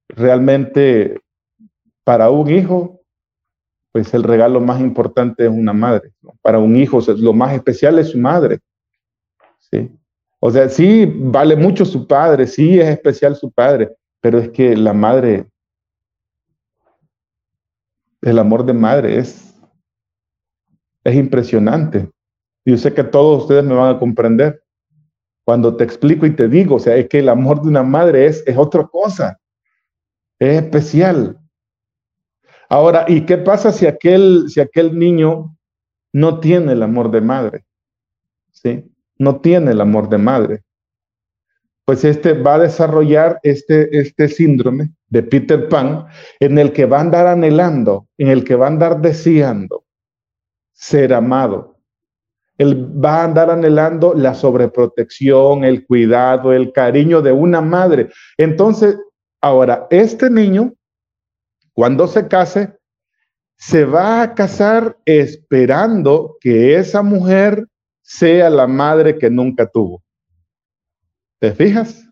Realmente, 0.10 1.22
para 2.04 2.30
un 2.30 2.50
hijo, 2.50 3.01
pues 3.92 4.14
el 4.14 4.24
regalo 4.24 4.62
más 4.62 4.80
importante 4.80 5.46
es 5.46 5.50
una 5.50 5.74
madre. 5.74 6.12
Para 6.42 6.60
un 6.60 6.76
hijo, 6.76 7.00
lo 7.18 7.34
más 7.34 7.54
especial 7.54 8.00
es 8.00 8.10
su 8.10 8.18
madre. 8.18 8.60
¿sí? 9.60 9.92
O 10.40 10.50
sea, 10.50 10.70
sí, 10.70 11.06
vale 11.06 11.56
mucho 11.56 11.86
su 11.86 12.08
padre, 12.08 12.48
sí 12.48 12.80
es 12.80 12.88
especial 12.88 13.36
su 13.36 13.52
padre, 13.52 13.96
pero 14.22 14.40
es 14.40 14.50
que 14.50 14.76
la 14.76 14.94
madre, 14.94 15.46
el 18.22 18.40
amor 18.40 18.66
de 18.66 18.74
madre 18.74 19.18
es, 19.20 19.54
es 21.04 21.16
impresionante. 21.16 22.10
Yo 22.66 22.78
sé 22.78 22.94
que 22.94 23.04
todos 23.04 23.44
ustedes 23.44 23.64
me 23.64 23.76
van 23.76 23.96
a 23.96 24.00
comprender 24.00 24.64
cuando 25.44 25.76
te 25.76 25.84
explico 25.84 26.26
y 26.26 26.36
te 26.36 26.48
digo, 26.48 26.76
o 26.76 26.80
sea, 26.80 26.96
es 26.96 27.10
que 27.10 27.20
el 27.20 27.30
amor 27.30 27.62
de 27.62 27.68
una 27.68 27.84
madre 27.84 28.28
es, 28.28 28.44
es 28.46 28.58
otra 28.58 28.88
cosa, 28.88 29.40
es 30.40 30.64
especial. 30.64 31.41
Ahora, 32.72 33.04
¿y 33.06 33.26
qué 33.26 33.38
pasa 33.38 33.74
si 33.74 33.86
aquel, 33.86 34.46
si 34.48 34.62
aquel 34.62 34.98
niño 34.98 35.58
no 36.14 36.40
tiene 36.40 36.72
el 36.72 36.82
amor 36.82 37.12
de 37.12 37.20
madre? 37.20 37.66
¿Sí? 38.54 38.90
No 39.18 39.42
tiene 39.42 39.72
el 39.72 39.82
amor 39.82 40.08
de 40.08 40.18
madre. 40.18 40.64
Pues 41.84 42.06
este 42.06 42.32
va 42.32 42.54
a 42.54 42.60
desarrollar 42.60 43.42
este, 43.44 44.00
este 44.00 44.30
síndrome 44.30 44.94
de 45.10 45.22
Peter 45.22 45.68
Pan 45.68 46.06
en 46.40 46.58
el 46.58 46.72
que 46.72 46.86
va 46.86 47.00
a 47.00 47.02
andar 47.02 47.28
anhelando, 47.28 48.08
en 48.18 48.30
el 48.30 48.46
que 48.46 48.56
va 48.56 48.68
a 48.68 48.70
andar 48.70 49.02
deseando 49.02 49.84
ser 50.72 51.14
amado. 51.14 51.76
Él 52.58 52.90
va 53.04 53.18
a 53.18 53.24
andar 53.26 53.52
anhelando 53.52 54.14
la 54.14 54.34
sobreprotección, 54.34 55.66
el 55.66 55.86
cuidado, 55.86 56.54
el 56.54 56.72
cariño 56.72 57.22
de 57.22 57.34
una 57.34 57.60
madre. 57.60 58.12
Entonces, 58.38 58.98
ahora, 59.42 59.88
este 59.90 60.30
niño 60.30 60.74
cuando 61.82 62.08
se 62.08 62.28
case, 62.28 62.78
se 63.58 63.86
va 63.86 64.22
a 64.22 64.36
casar 64.36 65.00
esperando 65.04 66.38
que 66.40 66.76
esa 66.76 67.02
mujer 67.02 67.68
sea 68.04 68.52
la 68.52 68.68
madre 68.68 69.18
que 69.18 69.32
nunca 69.32 69.66
tuvo. 69.66 70.04
¿Te 71.40 71.52
fijas? 71.54 72.08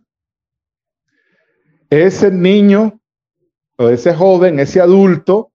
Ese 1.88 2.32
niño 2.32 3.00
o 3.78 3.90
ese 3.90 4.12
joven, 4.16 4.60
ese 4.60 4.82
adulto, 4.82 5.52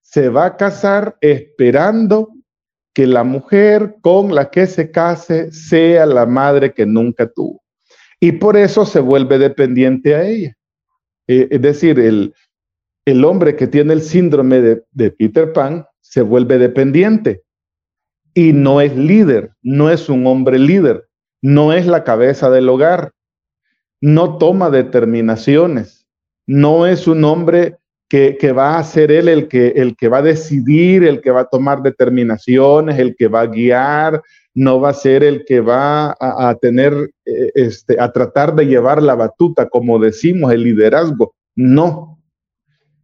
se 0.00 0.30
va 0.30 0.46
a 0.46 0.56
casar 0.56 1.18
esperando 1.20 2.32
que 2.94 3.06
la 3.06 3.22
mujer 3.22 3.96
con 4.00 4.34
la 4.34 4.50
que 4.50 4.66
se 4.66 4.90
case 4.90 5.52
sea 5.52 6.06
la 6.06 6.24
madre 6.24 6.72
que 6.72 6.86
nunca 6.86 7.30
tuvo. 7.30 7.62
Y 8.18 8.32
por 8.32 8.56
eso 8.56 8.86
se 8.86 9.00
vuelve 9.00 9.38
dependiente 9.38 10.14
a 10.14 10.24
ella. 10.24 10.56
Eh, 11.26 11.48
es 11.50 11.60
decir, 11.60 12.00
el, 12.00 12.32
el 13.10 13.24
hombre 13.24 13.56
que 13.56 13.66
tiene 13.66 13.94
el 13.94 14.02
síndrome 14.02 14.60
de, 14.60 15.10
Peter 15.10 15.52
Pan 15.52 15.86
se 16.00 16.22
vuelve 16.22 16.58
dependiente 16.58 17.42
y 18.34 18.52
no 18.52 18.80
es 18.80 18.96
líder, 18.96 19.52
no 19.62 19.90
es 19.90 20.08
un 20.08 20.26
hombre 20.26 20.58
líder, 20.58 21.08
no 21.42 21.72
es 21.72 21.86
la 21.86 22.04
cabeza 22.04 22.50
del 22.50 22.68
hogar, 22.68 23.12
no 24.00 24.38
toma 24.38 24.70
determinaciones, 24.70 26.06
no 26.46 26.86
es 26.86 27.06
un 27.06 27.24
hombre 27.24 27.76
que, 28.08 28.52
va 28.52 28.78
a 28.78 28.84
ser 28.84 29.10
él 29.10 29.28
el 29.28 29.48
que, 29.48 30.08
va 30.08 30.18
a 30.18 30.22
decidir, 30.22 31.04
el 31.04 31.20
que 31.20 31.30
va 31.30 31.40
a 31.40 31.48
tomar 31.48 31.82
determinaciones, 31.82 32.98
el 32.98 33.16
que 33.16 33.28
va 33.28 33.42
a 33.42 33.46
guiar, 33.46 34.22
no 34.54 34.80
va 34.80 34.90
a 34.90 34.94
ser 34.94 35.22
el 35.22 35.44
que 35.44 35.60
va 35.60 36.16
a, 36.18 36.56
tener, 36.60 37.10
eh, 37.24 37.52
este, 37.54 38.00
a 38.00 38.10
tratar 38.10 38.54
de 38.54 38.66
llevar 38.66 39.02
la 39.02 39.14
batuta, 39.14 39.68
como 39.68 39.98
decimos, 39.98 40.52
el 40.52 40.64
liderazgo. 40.64 41.34
No. 41.54 42.17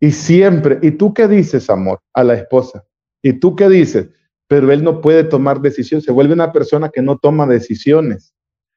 Y 0.00 0.10
siempre, 0.12 0.78
¿y 0.82 0.92
tú 0.92 1.14
qué 1.14 1.28
dices, 1.28 1.70
amor, 1.70 2.00
a 2.12 2.24
la 2.24 2.34
esposa? 2.34 2.84
¿Y 3.22 3.34
tú 3.34 3.56
qué 3.56 3.68
dices? 3.68 4.08
Pero 4.48 4.70
él 4.72 4.84
no 4.84 5.00
puede 5.00 5.24
tomar 5.24 5.60
decisiones, 5.60 6.04
se 6.04 6.12
vuelve 6.12 6.34
una 6.34 6.52
persona 6.52 6.90
que 6.90 7.02
no 7.02 7.18
toma 7.18 7.46
decisiones. 7.46 8.34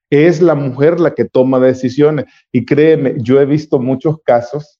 Es 0.09 0.41
la 0.41 0.55
mujer 0.55 0.99
la 0.99 1.13
que 1.13 1.25
toma 1.25 1.59
decisiones. 1.59 2.25
Y 2.51 2.65
créeme, 2.65 3.15
yo 3.17 3.41
he 3.41 3.45
visto 3.45 3.79
muchos 3.79 4.21
casos, 4.23 4.79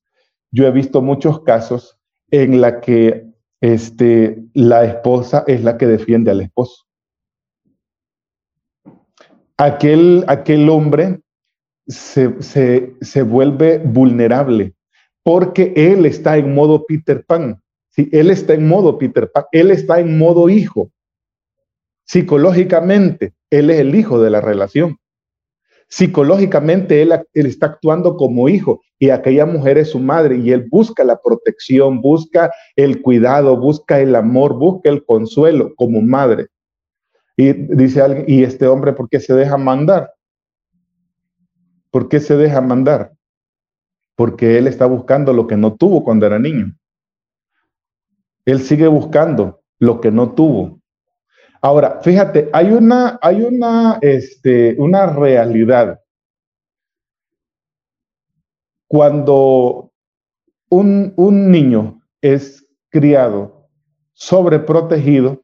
yo 0.52 0.66
he 0.66 0.72
visto 0.72 1.02
muchos 1.02 1.42
casos 1.44 2.00
en 2.32 2.62
la 2.62 2.80
que 2.80 3.28
este, 3.62 4.44
la 4.54 4.86
esposa 4.86 5.44
es 5.48 5.64
la 5.64 5.78
que 5.78 5.88
defiende 5.88 6.32
al 6.32 6.42
esposo. 6.42 6.86
Aquel, 9.58 10.24
aquel 10.28 10.70
hombre 10.70 11.22
se, 11.88 12.42
se, 12.42 13.22
vuelve 13.24 13.80
vulnerable 13.80 14.76
porque 15.28 15.74
él 15.76 16.06
está 16.06 16.38
en 16.38 16.56
modo 16.56 16.86
Peter 16.86 17.22
Pan. 17.26 17.62
¿sí? 17.90 18.08
Él 18.14 18.32
está 18.32 18.54
en 18.54 18.66
modo 18.66 18.98
Peter 18.98 19.30
Pan, 19.30 19.44
él 19.52 19.72
está 19.72 20.00
en 20.00 20.18
modo 20.18 20.48
hijo. 20.48 20.90
Psicológicamente, 22.06 23.34
él 23.50 23.70
es 23.70 23.82
el 23.82 23.94
hijo 23.94 24.22
de 24.22 24.30
la 24.30 24.40
relación. 24.40 24.98
Psicológicamente, 25.90 27.02
él, 27.02 27.12
él 27.34 27.46
está 27.46 27.66
actuando 27.66 28.16
como 28.16 28.48
hijo 28.48 28.80
y 28.98 29.10
aquella 29.10 29.46
mujer 29.46 29.78
es 29.78 29.90
su 29.90 30.00
madre 30.00 30.38
y 30.38 30.54
él 30.54 30.66
busca 30.72 31.04
la 31.04 31.20
protección, 31.22 32.00
busca 32.00 32.50
el 32.78 33.02
cuidado, 33.02 33.58
busca 33.58 34.00
el 34.00 34.16
amor, 34.16 34.54
busca 34.58 34.90
el 34.90 35.04
consuelo 35.04 35.76
como 35.76 36.02
madre. 36.02 36.48
Y 37.36 37.52
dice 37.52 38.02
alguien, 38.02 38.24
¿y 38.30 38.44
este 38.44 38.66
hombre 38.66 38.94
por 38.94 39.10
qué 39.10 39.20
se 39.20 39.34
deja 39.34 39.58
mandar? 39.58 40.10
¿Por 41.92 42.08
qué 42.08 42.22
se 42.22 42.38
deja 42.38 42.62
mandar? 42.62 43.17
Porque 44.18 44.58
él 44.58 44.68
está 44.68 44.86
buscando 44.86 45.32
lo 45.32 45.48
que 45.48 45.56
no 45.56 45.76
tuvo 45.76 46.04
cuando 46.04 46.26
era 46.26 46.38
niño. 46.38 46.76
Él 48.44 48.60
sigue 48.60 48.88
buscando 48.88 49.62
lo 49.80 50.02
que 50.02 50.12
no 50.12 50.34
tuvo. 50.34 50.82
Ahora, 51.62 52.02
fíjate, 52.02 52.50
hay 52.52 52.72
una, 52.72 53.18
hay 53.22 53.44
una, 53.44 54.00
este, 54.02 54.76
una 54.78 55.08
realidad 55.08 56.02
cuando 58.88 59.92
un, 60.70 61.14
niño 61.52 62.02
es 62.22 62.66
criado 62.90 63.70
sobreprotegido, 64.14 65.44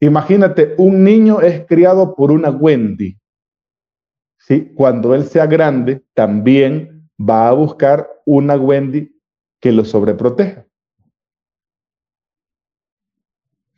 imagínate, 0.00 0.74
un 0.78 1.04
niño 1.04 1.40
es 1.40 1.64
criado 1.66 2.14
por 2.16 2.32
una 2.32 2.50
Wendy. 2.50 3.16
¿Sí? 4.46 4.72
Cuando 4.74 5.14
él 5.14 5.24
sea 5.24 5.46
grande, 5.46 6.02
también 6.14 7.08
va 7.18 7.48
a 7.48 7.52
buscar 7.52 8.08
una 8.26 8.56
Wendy 8.56 9.14
que 9.60 9.72
lo 9.72 9.84
sobreproteja. 9.84 10.66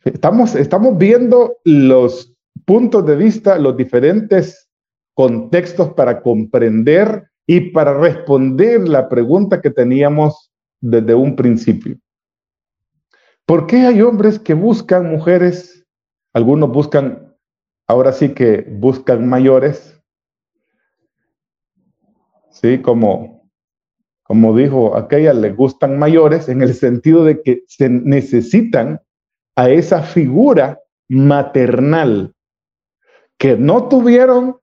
Estamos, 0.03 0.55
estamos 0.55 0.97
viendo 0.97 1.57
los 1.63 2.33
puntos 2.65 3.05
de 3.05 3.15
vista, 3.15 3.57
los 3.57 3.75
diferentes 3.75 4.69
contextos 5.15 5.93
para 5.93 6.21
comprender 6.21 7.29
y 7.47 7.71
para 7.71 7.93
responder 7.93 8.87
la 8.87 9.07
pregunta 9.07 9.61
que 9.61 9.71
teníamos 9.71 10.51
desde 10.81 11.15
un 11.15 11.35
principio. 11.35 11.97
¿Por 13.45 13.67
qué 13.67 13.85
hay 13.85 14.01
hombres 14.01 14.39
que 14.39 14.53
buscan 14.55 15.09
mujeres? 15.09 15.85
Algunos 16.33 16.71
buscan, 16.71 17.35
ahora 17.87 18.11
sí 18.11 18.29
que 18.29 18.67
buscan 18.69 19.27
mayores, 19.27 19.94
¿sí? 22.55 22.81
Como, 22.81 23.49
como 24.23 24.55
dijo 24.55 24.95
aquella, 24.97 25.33
le 25.33 25.51
gustan 25.51 25.99
mayores 25.99 26.49
en 26.49 26.61
el 26.61 26.73
sentido 26.73 27.23
de 27.23 27.41
que 27.41 27.63
se 27.67 27.89
necesitan 27.89 29.01
a 29.55 29.69
esa 29.69 30.01
figura 30.01 30.81
maternal 31.07 32.33
que 33.37 33.57
no 33.57 33.87
tuvieron 33.87 34.57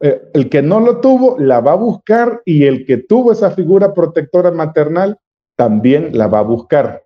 eh, 0.00 0.30
el 0.34 0.50
que 0.50 0.62
no 0.62 0.80
lo 0.80 1.00
tuvo 1.00 1.38
la 1.38 1.60
va 1.60 1.72
a 1.72 1.76
buscar 1.76 2.42
y 2.44 2.64
el 2.64 2.84
que 2.86 2.98
tuvo 2.98 3.32
esa 3.32 3.50
figura 3.50 3.94
protectora 3.94 4.50
maternal 4.50 5.18
también 5.56 6.16
la 6.16 6.26
va 6.26 6.40
a 6.40 6.42
buscar. 6.42 7.04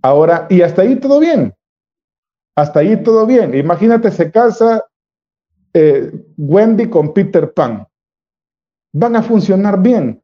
Ahora, 0.00 0.46
y 0.48 0.62
hasta 0.62 0.82
ahí 0.82 0.96
todo 0.96 1.18
bien. 1.18 1.54
Hasta 2.56 2.80
ahí 2.80 3.02
todo 3.02 3.26
bien. 3.26 3.54
Imagínate, 3.54 4.10
se 4.10 4.30
casa 4.30 4.84
eh, 5.74 6.12
Wendy 6.36 6.88
con 6.88 7.12
Peter 7.12 7.52
Pan. 7.52 7.86
Van 8.92 9.16
a 9.16 9.22
funcionar 9.22 9.80
bien. 9.82 10.22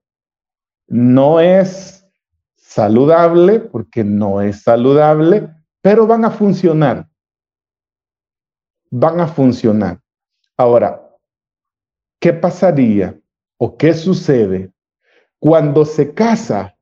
No 0.87 1.41
es 1.41 2.07
saludable, 2.57 3.61
porque 3.61 4.05
no 4.05 4.41
es 4.41 4.63
saludable, 4.63 5.49
pero 5.83 6.07
van 6.07 6.25
a 6.25 6.31
funcionar 6.31 7.11
van 8.91 9.21
a 9.21 9.27
funcionar. 9.27 10.01
Ahora, 10.57 11.01
¿qué 12.21 12.33
pasaría 12.33 13.19
o 13.57 13.77
qué 13.77 13.95
sucede 13.95 14.73
cuando 15.39 15.85
se 15.85 16.13
casa, 16.13 16.77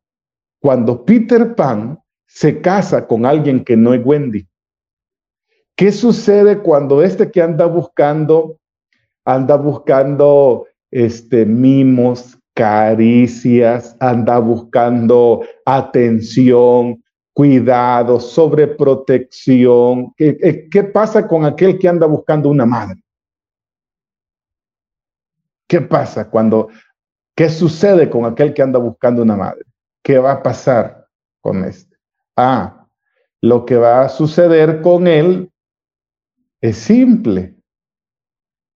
cuando 0.60 1.04
Peter 1.04 1.54
Pan 1.54 2.02
se 2.26 2.60
casa 2.60 3.06
con 3.06 3.24
alguien 3.24 3.62
que 3.62 3.76
no 3.76 3.94
es 3.94 4.04
Wendy? 4.04 4.47
¿Qué 5.78 5.92
sucede 5.92 6.58
cuando 6.58 7.04
este 7.04 7.30
que 7.30 7.40
anda 7.40 7.64
buscando, 7.64 8.58
anda 9.24 9.56
buscando 9.56 10.66
este, 10.90 11.46
mimos, 11.46 12.36
caricias, 12.52 13.96
anda 14.00 14.40
buscando 14.40 15.44
atención, 15.64 17.00
cuidado, 17.32 18.18
sobreprotección. 18.18 20.12
¿Qué, 20.16 20.66
¿Qué 20.68 20.82
pasa 20.82 21.28
con 21.28 21.44
aquel 21.44 21.78
que 21.78 21.86
anda 21.86 22.08
buscando 22.08 22.50
una 22.50 22.66
madre? 22.66 23.00
¿Qué 25.68 25.80
pasa 25.80 26.28
cuando, 26.28 26.70
qué 27.36 27.48
sucede 27.48 28.10
con 28.10 28.24
aquel 28.24 28.52
que 28.52 28.62
anda 28.62 28.80
buscando 28.80 29.22
una 29.22 29.36
madre? 29.36 29.64
¿Qué 30.02 30.18
va 30.18 30.32
a 30.32 30.42
pasar 30.42 31.06
con 31.40 31.62
este? 31.62 31.96
Ah, 32.36 32.84
lo 33.40 33.64
que 33.64 33.76
va 33.76 34.02
a 34.02 34.08
suceder 34.08 34.82
con 34.82 35.06
él 35.06 35.52
es 36.60 36.76
simple. 36.76 37.54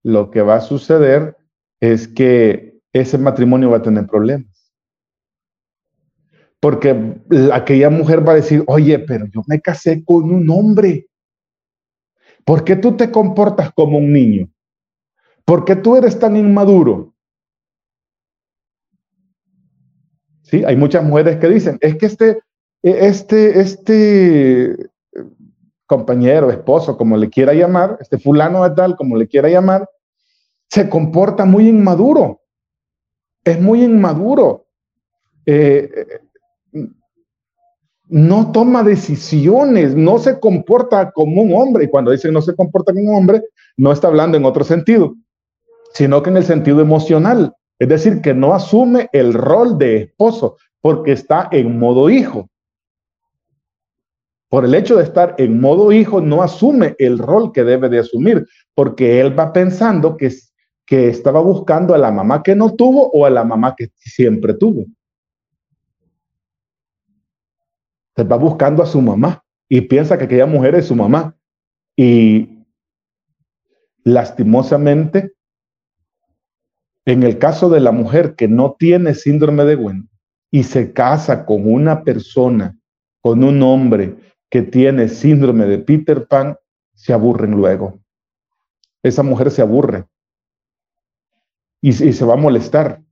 Lo 0.04 0.30
que 0.30 0.42
va 0.42 0.56
a 0.56 0.60
suceder 0.60 1.36
es 1.80 2.08
que 2.08 2.80
ese 2.92 3.18
matrimonio 3.18 3.70
va 3.70 3.78
a 3.78 3.82
tener 3.82 4.06
problemas. 4.06 4.72
Porque 6.60 7.16
aquella 7.52 7.90
mujer 7.90 8.26
va 8.26 8.32
a 8.32 8.36
decir, 8.36 8.62
oye, 8.66 8.98
pero 9.00 9.26
yo 9.26 9.42
me 9.46 9.60
casé 9.60 10.04
con 10.04 10.30
un 10.32 10.48
hombre. 10.50 11.08
¿Por 12.44 12.64
qué 12.64 12.76
tú 12.76 12.96
te 12.96 13.10
comportas 13.10 13.72
como 13.72 13.98
un 13.98 14.12
niño? 14.12 14.48
¿Por 15.44 15.64
qué 15.64 15.76
tú 15.76 15.96
eres 15.96 16.18
tan 16.18 16.36
inmaduro? 16.36 17.14
Sí, 20.42 20.64
hay 20.64 20.76
muchas 20.76 21.02
mujeres 21.02 21.38
que 21.38 21.48
dicen, 21.48 21.78
es 21.80 21.96
que 21.96 22.06
este, 22.06 22.40
este, 22.82 23.60
este 23.60 24.91
compañero, 25.92 26.50
esposo, 26.50 26.96
como 26.96 27.18
le 27.18 27.28
quiera 27.28 27.52
llamar, 27.52 27.98
este 28.00 28.16
fulano 28.16 28.66
de 28.66 28.74
tal, 28.74 28.96
como 28.96 29.14
le 29.14 29.28
quiera 29.28 29.50
llamar, 29.50 29.86
se 30.70 30.88
comporta 30.88 31.44
muy 31.44 31.68
inmaduro. 31.68 32.40
Es 33.44 33.60
muy 33.60 33.84
inmaduro. 33.84 34.64
Eh, 35.44 35.90
no 38.08 38.52
toma 38.52 38.82
decisiones, 38.82 39.94
no 39.94 40.18
se 40.18 40.40
comporta 40.40 41.12
como 41.12 41.42
un 41.42 41.54
hombre. 41.54 41.84
Y 41.84 41.88
cuando 41.88 42.10
dice 42.10 42.32
no 42.32 42.40
se 42.40 42.56
comporta 42.56 42.94
como 42.94 43.10
un 43.10 43.16
hombre, 43.16 43.42
no 43.76 43.92
está 43.92 44.08
hablando 44.08 44.38
en 44.38 44.46
otro 44.46 44.64
sentido, 44.64 45.14
sino 45.92 46.22
que 46.22 46.30
en 46.30 46.38
el 46.38 46.44
sentido 46.44 46.80
emocional. 46.80 47.54
Es 47.78 47.88
decir, 47.88 48.22
que 48.22 48.32
no 48.32 48.54
asume 48.54 49.10
el 49.12 49.34
rol 49.34 49.76
de 49.76 50.04
esposo 50.04 50.56
porque 50.80 51.12
está 51.12 51.50
en 51.52 51.78
modo 51.78 52.08
hijo. 52.08 52.48
Por 54.52 54.66
el 54.66 54.74
hecho 54.74 54.96
de 54.96 55.04
estar 55.04 55.34
en 55.38 55.62
modo 55.62 55.92
hijo, 55.92 56.20
no 56.20 56.42
asume 56.42 56.94
el 56.98 57.16
rol 57.16 57.52
que 57.52 57.64
debe 57.64 57.88
de 57.88 58.00
asumir, 58.00 58.46
porque 58.74 59.18
él 59.18 59.36
va 59.38 59.50
pensando 59.50 60.14
que, 60.14 60.30
que 60.84 61.08
estaba 61.08 61.40
buscando 61.40 61.94
a 61.94 61.98
la 61.98 62.12
mamá 62.12 62.42
que 62.42 62.54
no 62.54 62.74
tuvo 62.74 63.08
o 63.12 63.24
a 63.24 63.30
la 63.30 63.44
mamá 63.44 63.74
que 63.74 63.88
siempre 63.96 64.52
tuvo. 64.52 64.84
se 68.14 68.24
va 68.24 68.36
buscando 68.36 68.82
a 68.82 68.86
su 68.86 69.00
mamá 69.00 69.42
y 69.70 69.80
piensa 69.80 70.18
que 70.18 70.24
aquella 70.24 70.44
mujer 70.44 70.74
es 70.74 70.88
su 70.88 70.94
mamá. 70.94 71.34
Y 71.96 72.66
lastimosamente, 74.04 75.32
en 77.06 77.22
el 77.22 77.38
caso 77.38 77.70
de 77.70 77.80
la 77.80 77.90
mujer 77.90 78.34
que 78.36 78.48
no 78.48 78.76
tiene 78.78 79.14
síndrome 79.14 79.64
de 79.64 79.76
Gwen 79.76 80.10
y 80.50 80.64
se 80.64 80.92
casa 80.92 81.46
con 81.46 81.72
una 81.72 82.04
persona, 82.04 82.78
con 83.22 83.44
un 83.44 83.62
hombre 83.62 84.31
que 84.52 84.60
tiene 84.60 85.08
síndrome 85.08 85.64
de 85.64 85.78
Peter 85.78 86.26
Pan 86.26 86.58
se 86.92 87.14
aburren 87.14 87.52
luego. 87.52 87.98
Esa 89.02 89.22
mujer 89.22 89.50
se 89.50 89.62
aburre 89.62 90.04
y, 91.80 91.88
y 91.88 92.12
se 92.12 92.24
va 92.26 92.34
a 92.34 92.36
molestar. 92.36 93.02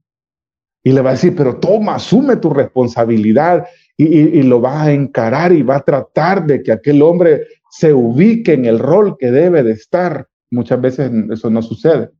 Y 0.83 0.91
le 0.91 1.01
va 1.01 1.09
a 1.09 1.13
decir, 1.13 1.35
pero 1.35 1.59
toma, 1.59 1.95
asume 1.95 2.35
tu 2.35 2.51
responsabilidad 2.51 3.65
y, 3.97 4.43
lo 4.43 4.61
va 4.61 4.83
a 4.83 4.91
encarar 4.91 5.51
y 5.51 5.63
va 5.63 5.77
a 5.77 5.83
tratar 5.83 6.45
de 6.45 6.61
que 6.61 6.71
aquel 6.71 7.01
hombre 7.01 7.47
se 7.71 7.91
ubique 7.91 8.53
en 8.53 8.65
el 8.65 8.77
rol 8.77 9.17
que 9.17 9.31
debe 9.31 9.63
de 9.63 9.71
estar. 9.71 10.27
Muchas 10.51 10.79
veces 10.79 11.11
eso 11.31 11.49
no 11.49 11.63
sucede. 11.63 12.11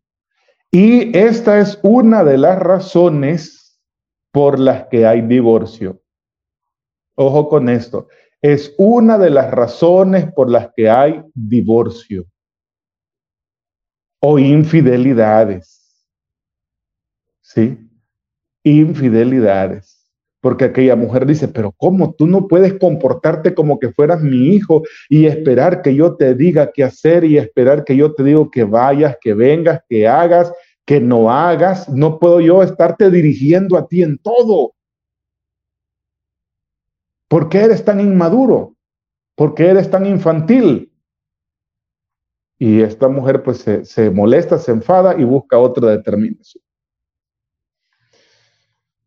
Y 0.72 1.15
esta 1.15 1.59
es 1.59 1.80
una 1.84 2.24
de 2.24 2.39
las 2.39 2.57
razones 2.57 3.80
por 4.32 4.59
las 4.59 4.88
que 4.88 5.05
hay 5.05 5.22
divorcio. 5.22 6.01
Ojo 7.15 7.49
con 7.49 7.69
esto. 7.69 8.07
Es 8.41 8.73
una 8.77 9.17
de 9.17 9.29
las 9.29 9.51
razones 9.51 10.31
por 10.33 10.49
las 10.49 10.69
que 10.75 10.89
hay 10.89 11.21
divorcio 11.33 12.25
o 14.19 14.39
infidelidades. 14.39 16.07
¿Sí? 17.41 17.77
Infidelidades. 18.63 20.01
Porque 20.41 20.65
aquella 20.65 20.95
mujer 20.95 21.27
dice, 21.27 21.47
pero 21.47 21.71
¿cómo 21.71 22.15
tú 22.15 22.25
no 22.25 22.47
puedes 22.47 22.73
comportarte 22.73 23.53
como 23.53 23.79
que 23.79 23.91
fueras 23.91 24.21
mi 24.21 24.55
hijo 24.55 24.81
y 25.07 25.27
esperar 25.27 25.83
que 25.83 25.93
yo 25.93 26.15
te 26.15 26.33
diga 26.33 26.71
qué 26.71 26.83
hacer 26.83 27.23
y 27.23 27.37
esperar 27.37 27.83
que 27.83 27.95
yo 27.95 28.13
te 28.13 28.23
diga 28.23 28.49
que 28.51 28.63
vayas, 28.63 29.17
que 29.21 29.35
vengas, 29.35 29.81
que 29.87 30.07
hagas, 30.07 30.51
que 30.83 30.99
no 30.99 31.31
hagas? 31.31 31.87
No 31.89 32.17
puedo 32.17 32.41
yo 32.41 32.63
estarte 32.63 33.11
dirigiendo 33.11 33.77
a 33.77 33.87
ti 33.87 34.01
en 34.01 34.17
todo. 34.17 34.73
¿Por 37.32 37.47
qué 37.47 37.59
eres 37.59 37.86
tan 37.86 38.01
inmaduro? 38.01 38.75
¿Por 39.38 39.55
qué 39.55 39.69
eres 39.69 39.89
tan 39.89 40.05
infantil? 40.05 40.91
Y 42.59 42.82
esta 42.82 43.07
mujer 43.07 43.41
pues 43.41 43.59
se, 43.59 43.86
se 43.86 44.09
molesta, 44.09 44.57
se 44.57 44.73
enfada 44.73 45.17
y 45.17 45.23
busca 45.23 45.57
otra 45.57 45.91
determinación. 45.91 46.61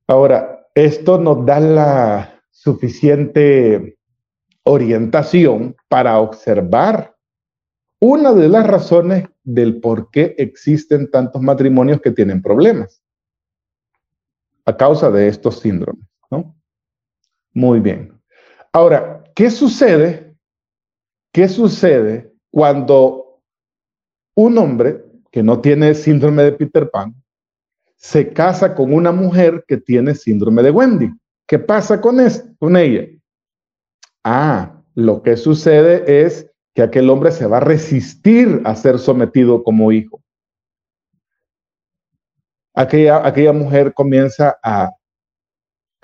Ahora, 0.06 0.66
esto 0.74 1.18
nos 1.18 1.44
da 1.44 1.60
la 1.60 2.42
suficiente 2.50 3.98
orientación 4.62 5.76
para 5.90 6.18
observar 6.18 7.14
una 8.00 8.32
de 8.32 8.48
las 8.48 8.66
razones 8.66 9.28
del 9.42 9.82
por 9.82 10.10
qué 10.10 10.34
existen 10.38 11.10
tantos 11.10 11.42
matrimonios 11.42 12.00
que 12.00 12.10
tienen 12.10 12.40
problemas 12.40 13.02
a 14.64 14.74
causa 14.74 15.10
de 15.10 15.28
estos 15.28 15.60
síndromes, 15.60 16.08
¿no? 16.30 16.56
Muy 17.52 17.80
bien. 17.80 18.13
Ahora, 18.74 19.22
¿qué 19.36 19.50
sucede? 19.50 20.34
¿Qué 21.32 21.48
sucede 21.48 22.34
cuando 22.50 23.40
un 24.34 24.58
hombre 24.58 25.04
que 25.30 25.44
no 25.44 25.60
tiene 25.60 25.94
síndrome 25.94 26.42
de 26.42 26.52
Peter 26.52 26.90
Pan 26.90 27.14
se 27.94 28.32
casa 28.32 28.74
con 28.74 28.92
una 28.92 29.12
mujer 29.12 29.64
que 29.66 29.76
tiene 29.76 30.14
síndrome 30.14 30.62
de 30.62 30.70
Wendy. 30.70 31.10
¿Qué 31.46 31.58
pasa 31.58 32.00
con, 32.00 32.18
con 32.58 32.76
ella? 32.76 33.06
Ah, 34.24 34.82
lo 34.94 35.22
que 35.22 35.36
sucede 35.36 36.24
es 36.24 36.50
que 36.74 36.82
aquel 36.82 37.08
hombre 37.10 37.30
se 37.30 37.46
va 37.46 37.58
a 37.58 37.60
resistir 37.60 38.60
a 38.64 38.74
ser 38.74 38.98
sometido 38.98 39.62
como 39.62 39.92
hijo. 39.92 40.20
Aquella, 42.74 43.24
aquella 43.24 43.52
mujer 43.52 43.94
comienza 43.94 44.58
a, 44.62 44.90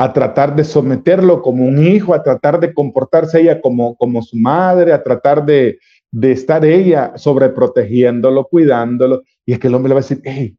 a 0.01 0.15
tratar 0.15 0.57
de 0.57 0.65
someterlo 0.65 1.43
como 1.43 1.67
un 1.67 1.87
hijo, 1.87 2.15
a 2.15 2.23
tratar 2.23 2.59
de 2.59 2.73
comportarse 2.73 3.39
ella 3.39 3.61
como, 3.61 3.97
como 3.97 4.23
su 4.23 4.35
madre, 4.35 4.95
a 4.95 5.03
tratar 5.03 5.45
de, 5.45 5.79
de 6.11 6.33
estar 6.33 6.65
ella 6.65 7.13
sobreprotegiéndolo, 7.17 8.47
cuidándolo. 8.47 9.23
Y 9.45 9.53
es 9.53 9.59
que 9.59 9.69
el 9.69 9.75
hombre 9.75 9.91
le 9.91 9.95
va 9.97 10.01
a 10.01 10.03
decir, 10.03 10.23
hey, 10.25 10.57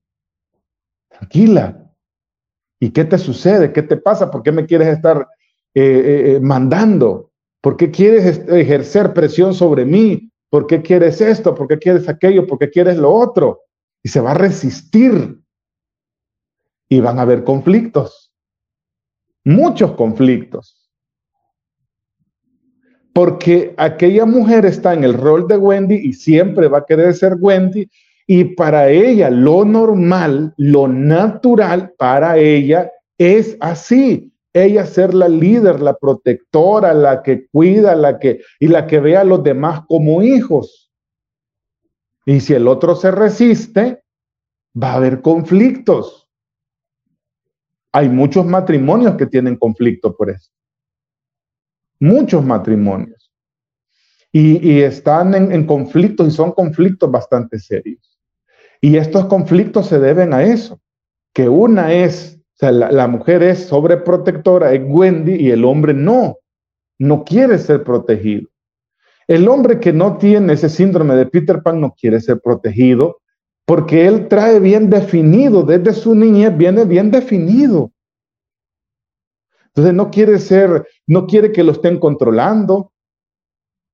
tranquila. 1.10 1.92
¿Y 2.80 2.92
qué 2.92 3.04
te 3.04 3.18
sucede? 3.18 3.74
¿Qué 3.74 3.82
te 3.82 3.98
pasa? 3.98 4.30
¿Por 4.30 4.44
qué 4.44 4.52
me 4.52 4.68
quieres 4.68 4.90
estar 4.90 5.28
eh, 5.74 5.82
eh, 5.82 6.36
eh, 6.36 6.40
mandando? 6.40 7.32
¿Por 7.62 7.78
qué 7.78 7.90
quieres 7.90 8.48
ejercer 8.48 9.12
presión 9.12 9.56
sobre 9.56 9.86
mí? 9.86 10.32
¿Por 10.52 10.68
qué 10.68 10.84
quieres 10.84 11.20
esto? 11.20 11.56
¿Por 11.56 11.68
qué 11.68 11.80
quieres 11.80 12.08
aquello? 12.08 12.46
¿Por 12.46 12.60
qué 12.60 12.70
quieres 12.70 12.98
lo 12.98 13.12
otro? 13.12 13.62
Y 14.04 14.10
se 14.10 14.22
va 14.22 14.32
a 14.32 14.36
resistir. 14.36 15.40
Y 16.88 17.00
van 17.00 17.18
a 17.18 17.24
haber 17.24 17.44
conflictos. 17.44 18.31
Muchos 19.44 19.94
conflictos. 19.94 20.78
Porque 23.14 23.74
aquella 23.78 24.26
mujer 24.26 24.66
está 24.66 24.94
en 24.94 25.04
el 25.04 25.14
rol 25.14 25.48
de 25.48 25.58
Wendy 25.58 25.96
y 25.96 26.14
siempre 26.14 26.68
va 26.68 26.80
a 26.80 26.86
querer 26.86 27.14
ser 27.14 27.36
Wendy 27.40 27.90
y 28.28 28.46
para 28.46 28.90
ella 28.90 29.30
lo 29.30 29.66
normal, 29.66 30.54
lo 30.56 30.88
natural 30.88 31.94
para 31.98 32.38
ella 32.38 32.90
es 33.18 33.58
así. 33.60 34.32
Ella 34.54 34.86
ser 34.86 35.14
la 35.14 35.28
líder, 35.28 35.82
la 35.82 35.98
protectora, 35.98 36.94
la 36.94 37.24
que 37.24 37.48
cuida, 37.48 37.96
la 37.96 38.20
que 38.20 38.42
y 38.60 38.68
la 38.68 38.88
que 38.88 39.00
ve 39.00 39.18
a 39.18 39.24
los 39.24 39.44
demás 39.44 39.82
como 39.88 40.22
hijos. 40.22 40.92
Y 42.26 42.40
si 42.40 42.54
el 42.54 42.68
otro 42.68 42.96
se 42.96 43.12
resiste, 43.12 44.04
va 44.82 44.94
a 44.94 44.96
haber 44.96 45.22
conflictos. 45.22 46.30
Hay 47.92 48.10
muchos 48.10 48.46
matrimonios 48.46 49.16
que 49.16 49.26
tienen 49.26 49.58
conflicto 49.58 50.16
por 50.16 50.30
eso. 50.30 50.52
Muchos 52.00 52.44
matrimonios. 52.44 53.32
Y, 54.34 54.80
están 54.80 55.36
en, 55.36 55.52
en 55.52 55.66
conflictos 55.66 56.28
y 56.28 56.32
son 56.32 56.54
conflictos 56.54 57.12
bastante 57.12 57.60
serios. 57.60 58.18
Y 58.80 58.98
estos 58.98 59.26
conflictos 59.26 59.88
se 59.88 60.00
deben 60.00 60.34
a 60.34 60.44
eso, 60.44 60.82
que 61.34 61.48
una 61.48 61.94
es, 61.94 62.40
o 62.56 62.58
sea, 62.58 62.72
la, 62.72 63.08
mujer 63.08 63.44
es 63.44 63.66
sobreprotectora, 63.66 64.74
es 64.74 64.82
Wendy, 64.84 65.36
y 65.36 65.52
el 65.52 65.66
hombre 65.66 65.94
no, 65.94 66.38
no 66.98 67.24
quiere 67.24 67.60
ser 67.60 67.84
protegido. 67.84 68.50
El 69.28 69.48
hombre 69.48 69.80
que 69.80 69.94
no 69.94 70.18
tiene 70.18 70.54
ese 70.54 70.68
síndrome 70.68 71.16
de 71.16 71.28
Peter 71.28 71.62
Pan 71.62 71.80
no 71.80 71.94
quiere 71.94 72.20
ser 72.20 72.42
protegido 72.42 73.21
porque 73.72 74.06
él 74.06 74.28
trae 74.28 74.60
bien 74.60 74.90
definido, 74.90 75.64
desde 75.64 75.94
su 75.94 76.14
niñez 76.14 76.58
viene 76.58 76.84
bien 76.84 77.10
definido. 77.10 77.94
Entonces 79.68 79.94
no 79.94 80.12
quiere 80.12 80.40
ser, 80.40 80.86
no 81.08 81.26
quiere 81.26 81.54
que 81.54 81.64
lo 81.64 81.72
estén 81.72 81.98
controlando, 81.98 82.92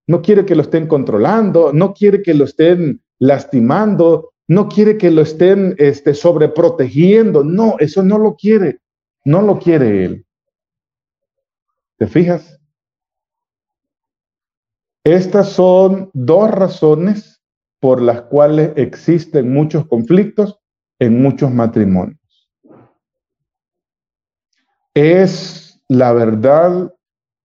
no 0.08 0.24
quiere 0.24 0.48
que 0.48 0.56
lo 0.56 0.64
estén 0.64 0.88
controlando, 0.88 1.74
no 1.74 1.94
quiere 1.94 2.24
que 2.24 2.34
lo 2.34 2.46
estén 2.46 3.04
lastimando, 3.20 4.32
no 4.48 4.68
quiere 4.68 4.98
que 4.98 5.12
lo 5.12 5.22
estén 5.22 5.76
este, 5.78 6.16
sobreprotegiendo. 6.16 7.44
No, 7.44 7.76
eso 7.78 8.02
no 8.02 8.18
lo 8.18 8.36
quiere. 8.36 8.80
No 9.26 9.44
lo 9.44 9.60
quiere 9.60 10.06
él. 10.06 10.26
¿Te 11.98 12.08
fijas? 12.08 12.60
Estas 15.04 15.52
son 15.52 16.10
dos 16.16 16.50
razones 16.50 17.37
por 17.80 18.02
las 18.02 18.22
cuales 18.24 18.72
existen 18.76 19.54
muchos 19.54 19.86
conflictos 19.88 20.60
en 21.00 21.22
muchos 21.22 21.52
matrimonios. 21.54 22.20
Es 24.94 25.80
la 25.88 26.12
verdad 26.14 26.94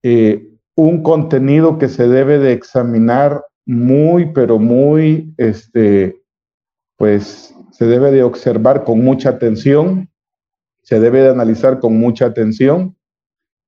eh, 0.03 0.49
un 0.74 1.03
contenido 1.03 1.78
que 1.78 1.89
se 1.89 2.09
debe 2.09 2.39
de 2.39 2.53
examinar 2.53 3.45
muy, 3.66 4.33
pero 4.33 4.59
muy 4.59 5.35
este, 5.37 6.22
pues 6.97 7.55
se 7.70 7.87
debe 7.87 8.11
de 8.11 8.22
observar 8.22 8.85
con 8.85 9.05
mucha 9.05 9.30
atención, 9.30 10.09
se 10.83 10.99
debe 10.99 11.22
de 11.22 11.30
analizar 11.30 11.78
con 11.78 11.99
mucha 11.99 12.26
atención, 12.26 12.97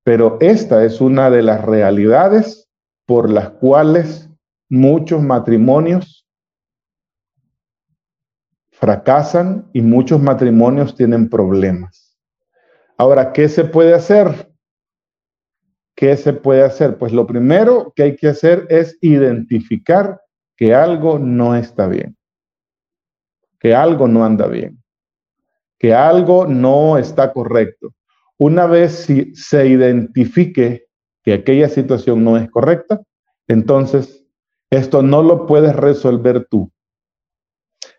pero 0.03 0.39
esta 0.41 0.85
es 0.85 1.01
una 1.01 1.31
de 1.31 1.43
las 1.43 1.65
realidades 1.65 2.69
por 3.07 3.31
las 3.31 3.51
cuales 3.51 4.31
muchos 4.69 5.23
matrimonios 5.23 6.24
fracasan 8.79 9.69
y 9.73 9.83
muchos 9.83 10.21
matrimonios 10.21 10.95
tienen 10.95 11.29
problemas. 11.29 12.17
Ahora, 12.97 13.33
¿qué 13.33 13.49
se 13.49 13.65
puede 13.65 13.95
hacer? 13.95 14.53
¿Qué 15.97 16.17
se 16.17 16.33
puede 16.33 16.63
hacer? 16.63 16.99
Pues 16.99 17.13
lo 17.13 17.27
primero 17.27 17.93
que 17.95 18.03
hay 18.03 18.17
que 18.17 18.29
hacer 18.29 18.67
es 18.71 18.99
identificar 19.01 20.21
que 20.57 20.75
algo 20.75 21.19
no 21.19 21.55
está 21.55 21.87
bien 21.87 22.17
que 23.65 23.75
algo 23.75 24.07
no 24.07 24.27
anda 24.27 24.47
bien, 24.47 24.85
que 25.79 25.95
algo 25.95 26.47
no 26.47 26.99
está 26.99 27.33
correcto. 27.33 27.95
Una 28.37 28.67
vez 28.67 28.93
si 28.93 29.35
se 29.35 29.67
identifique 29.67 30.85
que 31.23 31.33
aquella 31.33 31.71
situación 31.71 32.23
no 32.25 32.37
es 32.37 32.51
correcta, 32.51 33.01
entonces 33.49 34.23
esto 34.69 35.01
no 35.01 35.23
lo 35.23 35.47
puedes 35.47 35.75
resolver 35.75 36.47
tú. 36.51 36.71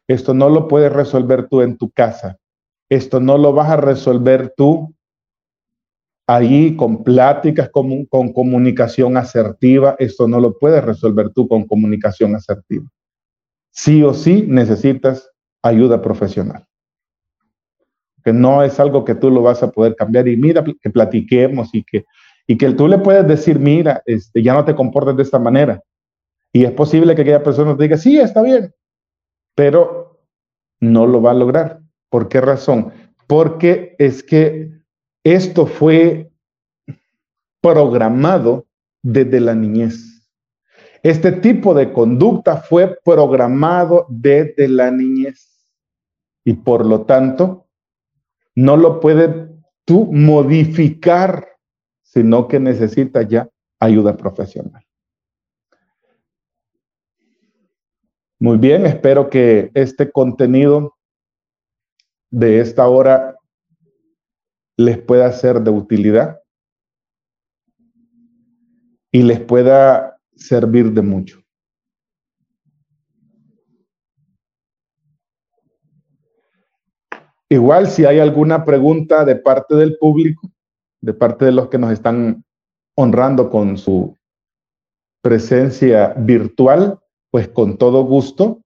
Esto 0.07 0.33
no 0.33 0.49
lo 0.49 0.67
puedes 0.67 0.91
resolver 0.91 1.47
tú 1.47 1.61
en 1.61 1.77
tu 1.77 1.89
casa. 1.89 2.37
Esto 2.89 3.19
no 3.19 3.37
lo 3.37 3.53
vas 3.53 3.69
a 3.69 3.77
resolver 3.77 4.53
tú 4.55 4.95
ahí 6.27 6.75
con 6.75 7.03
pláticas, 7.03 7.69
con, 7.69 8.05
comunicación 8.07 9.17
asertiva, 9.17 9.95
esto 9.99 10.27
no 10.27 10.39
lo 10.39 10.57
puedes 10.57 10.83
resolver 10.83 11.29
tú 11.29 11.47
con 11.47 11.65
comunicación 11.65 12.35
asertiva. 12.35 12.85
Sí 13.71 14.03
o 14.03 14.13
sí 14.13 14.45
necesitas 14.47 15.29
ayuda 15.61 16.01
profesional. 16.01 16.65
Que 18.23 18.33
no 18.33 18.63
es 18.63 18.79
algo 18.79 19.05
que 19.05 19.13
tú 19.13 19.29
lo 19.29 19.43
vas 19.43 19.61
a 19.61 19.71
poder 19.71 19.95
cambiar 19.95 20.27
y 20.27 20.35
mira, 20.35 20.63
que 20.63 20.89
platiquemos 20.89 21.69
y 21.73 21.83
que, 21.83 22.05
y 22.47 22.57
que 22.57 22.71
tú 22.71 22.87
le 22.87 22.97
puedes 22.97 23.27
decir, 23.27 23.59
mira, 23.59 24.01
este, 24.05 24.41
ya 24.41 24.53
no 24.53 24.65
te 24.65 24.75
comportes 24.75 25.15
de 25.15 25.23
esta 25.23 25.37
manera. 25.37 25.81
Y 26.51 26.63
es 26.63 26.71
posible 26.71 27.13
que 27.15 27.21
aquella 27.21 27.43
persona 27.43 27.75
te 27.75 27.83
diga, 27.83 27.97
sí, 27.97 28.17
está 28.17 28.41
bien, 28.41 28.73
pero 29.55 30.19
no 30.79 31.07
lo 31.07 31.21
va 31.21 31.31
a 31.31 31.35
lograr. 31.35 31.81
¿Por 32.09 32.27
qué 32.27 32.41
razón? 32.41 32.93
Porque 33.27 33.95
es 33.97 34.21
que 34.21 34.71
esto 35.23 35.65
fue 35.65 36.31
programado 37.61 38.67
desde 39.01 39.39
la 39.39 39.55
niñez. 39.55 40.15
Este 41.01 41.31
tipo 41.31 41.73
de 41.73 41.91
conducta 41.91 42.57
fue 42.57 42.97
programado 43.03 44.05
desde 44.09 44.67
la 44.67 44.91
niñez 44.91 45.67
y 46.43 46.53
por 46.53 46.85
lo 46.85 47.01
tanto 47.05 47.67
no 48.55 48.77
lo 48.77 48.99
puedes 48.99 49.49
tú 49.83 50.11
modificar, 50.11 51.47
sino 52.01 52.47
que 52.47 52.59
necesita 52.59 53.21
ya 53.23 53.49
ayuda 53.79 54.15
profesional. 54.15 54.84
Muy 58.45 58.59
bien, 58.59 58.85
espero 58.85 59.27
que 59.27 59.71
este 59.73 60.11
contenido 60.11 60.95
de 62.29 62.59
esta 62.59 62.87
hora 62.87 63.39
les 64.77 64.99
pueda 64.99 65.31
ser 65.31 65.61
de 65.61 65.71
utilidad 65.71 66.39
y 69.11 69.23
les 69.23 69.39
pueda 69.39 70.19
servir 70.35 70.91
de 70.91 71.01
mucho. 71.01 71.41
Igual 77.49 77.87
si 77.87 78.05
hay 78.05 78.19
alguna 78.19 78.63
pregunta 78.63 79.25
de 79.25 79.37
parte 79.37 79.73
del 79.73 79.97
público, 79.97 80.51
de 81.01 81.15
parte 81.15 81.45
de 81.45 81.51
los 81.51 81.67
que 81.69 81.79
nos 81.79 81.91
están 81.91 82.45
honrando 82.95 83.49
con 83.49 83.75
su 83.75 84.15
presencia 85.23 86.13
virtual, 86.15 86.99
pues 87.35 87.49
con 87.49 87.77
todo 87.77 88.05
gusto 88.05 88.63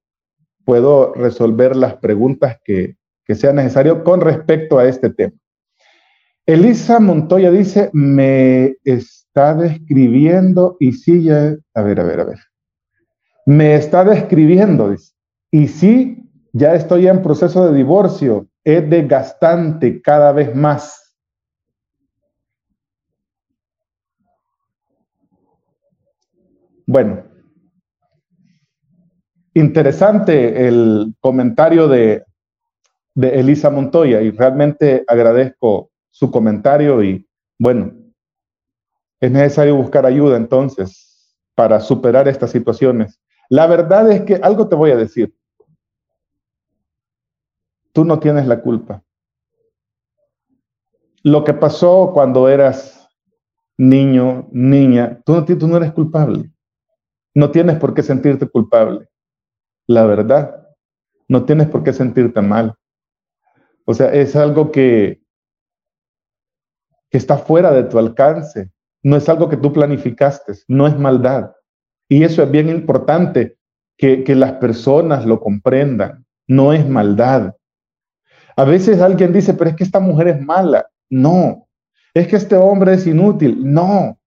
puedo 0.64 1.12
resolver 1.16 1.76
las 1.76 1.96
preguntas 1.96 2.60
que, 2.64 2.98
sea 3.26 3.52
necesario 3.52 4.04
con 4.04 4.22
respecto 4.22 4.78
a 4.78 4.86
este 4.86 5.10
tema. 5.10 5.34
Elisa 6.46 7.00
Montoya 7.00 7.50
dice, 7.50 7.90
me 7.94 8.76
está 8.84 9.56
describiendo 9.56 10.78
y 10.80 10.92
sí 10.92 11.24
ya, 11.24 11.56
a 11.74 11.82
ver, 11.82 12.00
a 12.00 12.04
ver, 12.04 12.20
a 12.20 12.24
ver. 12.26 12.38
Me 13.48 13.74
está 13.74 14.04
describiendo, 14.04 14.92
dice, 14.92 15.14
y 15.50 15.68
sí, 15.68 16.30
ya 16.54 16.76
estoy 16.76 17.08
en 17.08 17.24
proceso 17.24 17.72
de 17.72 17.76
divorcio, 17.76 18.50
es 18.64 18.88
desgastante 18.88 20.00
cada 20.00 20.32
vez 20.32 20.56
más. 20.56 21.16
Bueno, 26.86 27.29
interesante 29.54 30.68
el 30.68 31.16
comentario 31.20 31.88
de, 31.88 32.24
Elisa 33.16 33.70
Montoya 33.70 34.22
y 34.22 34.32
realmente 34.32 35.04
agradezco 35.06 35.92
su 36.10 36.32
comentario 36.32 37.04
y 37.04 37.28
bueno, 37.58 37.92
es 39.20 39.30
necesario 39.30 39.76
buscar 39.76 40.06
ayuda 40.06 40.38
entonces 40.38 41.36
para 41.54 41.82
superar 41.82 42.30
estas 42.30 42.52
situaciones. 42.52 43.20
La 43.50 43.68
verdad 43.68 44.10
es 44.10 44.22
que 44.22 44.36
algo 44.36 44.70
te 44.70 44.78
voy 44.78 44.92
a 44.92 44.96
decir. 44.96 45.36
Tú 47.92 48.06
no 48.06 48.20
tienes 48.20 48.48
la 48.48 48.62
culpa. 48.62 49.04
Lo 51.24 51.44
que 51.44 51.54
pasó 51.54 52.12
cuando 52.14 52.48
eras 52.48 53.10
niño, 53.78 54.48
niña, 54.52 55.20
tú 55.26 55.34
no, 55.34 55.44
tú 55.44 55.68
no 55.68 55.76
eres 55.76 55.92
culpable. 55.92 56.50
No 57.34 57.52
tienes 57.52 57.78
por 57.78 57.94
qué 57.94 58.04
sentirte 58.04 58.48
culpable. 58.48 59.10
La 59.90 60.06
verdad, 60.06 60.68
no 61.28 61.46
tienes 61.46 61.68
por 61.68 61.84
qué 61.84 61.94
sentirte 61.94 62.42
mal. 62.42 62.76
O 63.86 63.96
sea, 63.96 64.14
es 64.14 64.36
algo 64.36 64.72
que, 64.72 65.20
que 67.10 67.18
está 67.18 67.40
fuera 67.40 67.72
de 67.72 67.86
tu 67.86 67.98
alcance. 67.98 68.70
No 69.02 69.16
es 69.16 69.28
algo 69.28 69.50
que 69.50 69.58
tú 69.58 69.74
planificaste, 69.74 70.54
no 70.68 70.86
es 70.86 70.96
maldad. 70.96 71.54
Y 72.08 72.24
eso 72.24 72.44
es 72.44 72.52
bien 72.52 72.70
importante 72.70 73.58
que, 73.98 74.24
que 74.24 74.36
las 74.36 74.54
personas 74.54 75.26
lo 75.26 75.40
comprendan. 75.40 76.24
No 76.46 76.72
es 76.72 76.88
maldad. 76.88 77.56
A 78.56 78.66
veces 78.66 79.02
alguien 79.02 79.34
dice, 79.34 79.56
pero 79.56 79.72
es 79.72 79.76
que 79.76 79.86
esta 79.86 80.00
mujer 80.00 80.28
es 80.28 80.40
mala. 80.40 80.88
No. 81.10 81.68
Es 82.14 82.28
que 82.28 82.36
este 82.36 82.56
hombre 82.56 82.94
es 82.94 83.08
inútil. 83.08 83.58
No. 83.64 84.20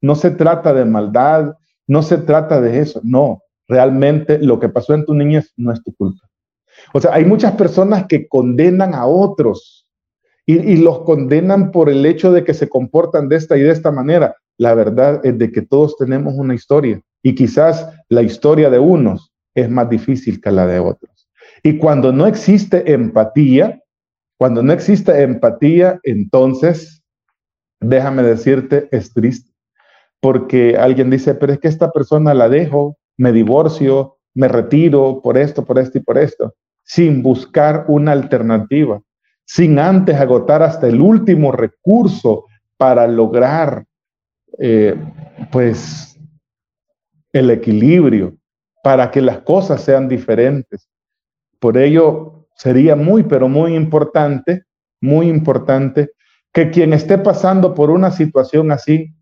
No 0.00 0.14
se 0.14 0.30
trata 0.30 0.72
de 0.72 0.86
maldad, 0.86 1.58
no 1.86 2.02
se 2.02 2.16
trata 2.16 2.58
de 2.62 2.78
eso. 2.78 3.02
No. 3.04 3.43
Realmente 3.68 4.38
lo 4.38 4.60
que 4.60 4.68
pasó 4.68 4.94
en 4.94 5.04
tu 5.04 5.14
niñez 5.14 5.52
no 5.56 5.72
es 5.72 5.82
tu 5.82 5.94
culpa. 5.94 6.28
O 6.92 7.00
sea, 7.00 7.14
hay 7.14 7.24
muchas 7.24 7.52
personas 7.52 8.06
que 8.08 8.28
condenan 8.28 8.94
a 8.94 9.06
otros 9.06 9.86
y, 10.46 10.76
los 10.76 11.00
condenan 11.00 11.70
por 11.70 11.88
el 11.88 12.04
hecho 12.04 12.30
de 12.30 12.44
que 12.44 12.52
se 12.52 12.68
comportan 12.68 13.28
de 13.28 13.36
esta 13.36 13.56
y 13.56 13.62
de 13.62 13.70
esta 13.70 13.90
manera. 13.90 14.36
La 14.58 14.74
verdad 14.74 15.24
es 15.24 15.38
de 15.38 15.50
que 15.50 15.62
todos 15.62 15.96
tenemos 15.96 16.34
una 16.34 16.54
historia 16.54 17.00
y 17.22 17.34
quizás 17.34 17.88
la 18.10 18.22
historia 18.22 18.68
de 18.68 18.78
unos 18.78 19.32
es 19.54 19.70
más 19.70 19.88
difícil 19.88 20.40
que 20.40 20.50
la 20.50 20.66
de 20.66 20.80
otros. 20.80 21.28
Y 21.62 21.78
cuando 21.78 22.12
no 22.12 22.26
existe 22.26 22.92
empatía, 22.92 23.80
cuando 24.36 24.62
no 24.62 24.72
existe 24.72 25.22
empatía, 25.22 25.98
entonces, 26.02 27.02
déjame 27.80 28.22
decirte, 28.22 28.88
es 28.90 29.14
triste. 29.14 29.50
Porque 30.20 30.76
alguien 30.76 31.08
dice, 31.08 31.34
pero 31.34 31.54
es 31.54 31.58
que 31.58 31.68
esta 31.68 31.90
persona 31.90 32.34
la 32.34 32.48
dejo, 32.48 32.98
me 33.16 33.32
divorcio, 33.32 34.18
me 34.34 34.48
retiro 34.48 35.20
por 35.22 35.38
esto, 35.38 35.64
por 35.64 35.78
esto 35.78 35.98
y 35.98 36.00
por 36.02 36.18
esto, 36.18 36.54
sin 36.82 37.22
buscar 37.22 37.84
una 37.88 38.12
alternativa 38.12 39.00
sin 39.44 39.78
antes 39.78 40.16
agotar 40.16 40.62
hasta 40.62 40.88
el 40.88 41.00
último 41.00 41.52
recurso 41.52 42.46
para 42.76 43.06
lograr, 43.06 43.84
eh, 44.58 44.94
pues, 45.52 46.18
el 47.32 47.50
equilibrio, 47.50 48.36
para 48.82 49.10
que 49.10 49.20
las 49.20 49.38
cosas 49.38 49.82
sean 49.82 50.08
diferentes. 50.08 50.88
Por 51.58 51.76
ello, 51.76 52.46
sería 52.56 52.96
muy, 52.96 53.24
pero 53.24 53.48
muy 53.48 53.74
importante, 53.74 54.64
muy 55.00 55.28
importante, 55.28 56.12
que 56.52 56.70
quien 56.70 56.92
esté 56.92 57.18
pasando 57.18 57.74
por 57.74 57.90
una 57.90 58.10
situación 58.10 58.70
así, 58.70 59.12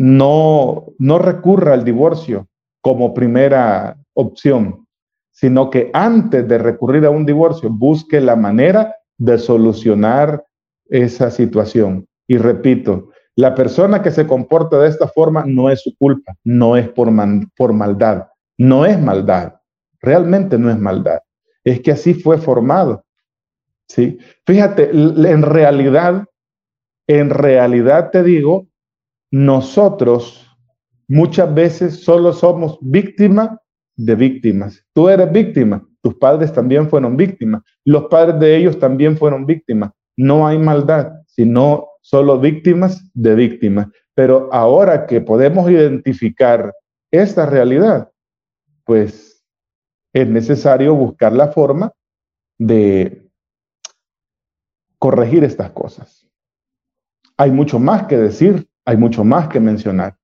no, 0.00 0.94
no 0.98 1.18
recurra 1.18 1.74
al 1.74 1.84
divorcio 1.84 2.48
como 2.80 3.12
primera 3.12 3.98
opción, 4.14 4.86
sino 5.30 5.68
que 5.68 5.90
antes 5.92 6.48
de 6.48 6.56
recurrir 6.56 7.04
a 7.04 7.10
un 7.10 7.26
divorcio 7.26 7.68
busque 7.68 8.18
la 8.18 8.34
manera 8.34 8.96
de 9.18 9.36
solucionar 9.36 10.42
esa 10.86 11.30
situación. 11.30 12.08
Y 12.26 12.38
repito, 12.38 13.10
la 13.36 13.54
persona 13.54 14.00
que 14.00 14.10
se 14.10 14.26
comporta 14.26 14.78
de 14.78 14.88
esta 14.88 15.06
forma 15.06 15.44
no 15.46 15.68
es 15.68 15.82
su 15.82 15.94
culpa, 15.98 16.34
no 16.44 16.78
es 16.78 16.88
por, 16.88 17.10
por 17.54 17.74
maldad, 17.74 18.26
no 18.56 18.86
es 18.86 18.98
maldad, 18.98 19.56
realmente 20.00 20.56
no 20.56 20.70
es 20.70 20.78
maldad, 20.78 21.18
es 21.62 21.80
que 21.82 21.92
así 21.92 22.14
fue 22.14 22.38
formado. 22.38 23.04
¿sí? 23.86 24.16
Fíjate, 24.46 24.92
en 24.92 25.42
realidad, 25.42 26.24
en 27.06 27.28
realidad 27.28 28.10
te 28.10 28.22
digo, 28.22 28.69
nosotros 29.30 30.46
muchas 31.08 31.52
veces 31.54 32.04
solo 32.04 32.32
somos 32.32 32.78
víctimas 32.80 33.50
de 33.96 34.14
víctimas. 34.14 34.84
Tú 34.92 35.08
eres 35.08 35.30
víctima, 35.30 35.86
tus 36.02 36.14
padres 36.14 36.52
también 36.52 36.88
fueron 36.88 37.16
víctimas, 37.16 37.62
los 37.84 38.04
padres 38.06 38.40
de 38.40 38.56
ellos 38.56 38.78
también 38.78 39.16
fueron 39.16 39.46
víctimas. 39.46 39.90
No 40.16 40.46
hay 40.46 40.58
maldad, 40.58 41.12
sino 41.26 41.88
solo 42.00 42.38
víctimas 42.38 43.10
de 43.14 43.34
víctimas. 43.34 43.88
Pero 44.14 44.48
ahora 44.52 45.06
que 45.06 45.20
podemos 45.20 45.70
identificar 45.70 46.72
esta 47.10 47.46
realidad, 47.46 48.10
pues 48.84 49.44
es 50.12 50.28
necesario 50.28 50.94
buscar 50.94 51.32
la 51.32 51.48
forma 51.48 51.92
de 52.58 53.30
corregir 54.98 55.44
estas 55.44 55.70
cosas. 55.70 56.28
Hay 57.36 57.50
mucho 57.50 57.78
más 57.78 58.06
que 58.06 58.18
decir, 58.18 58.68
hay 58.90 58.96
mucho 58.96 59.22
más 59.24 59.46
que 59.46 59.60
mencionar, 59.60 60.16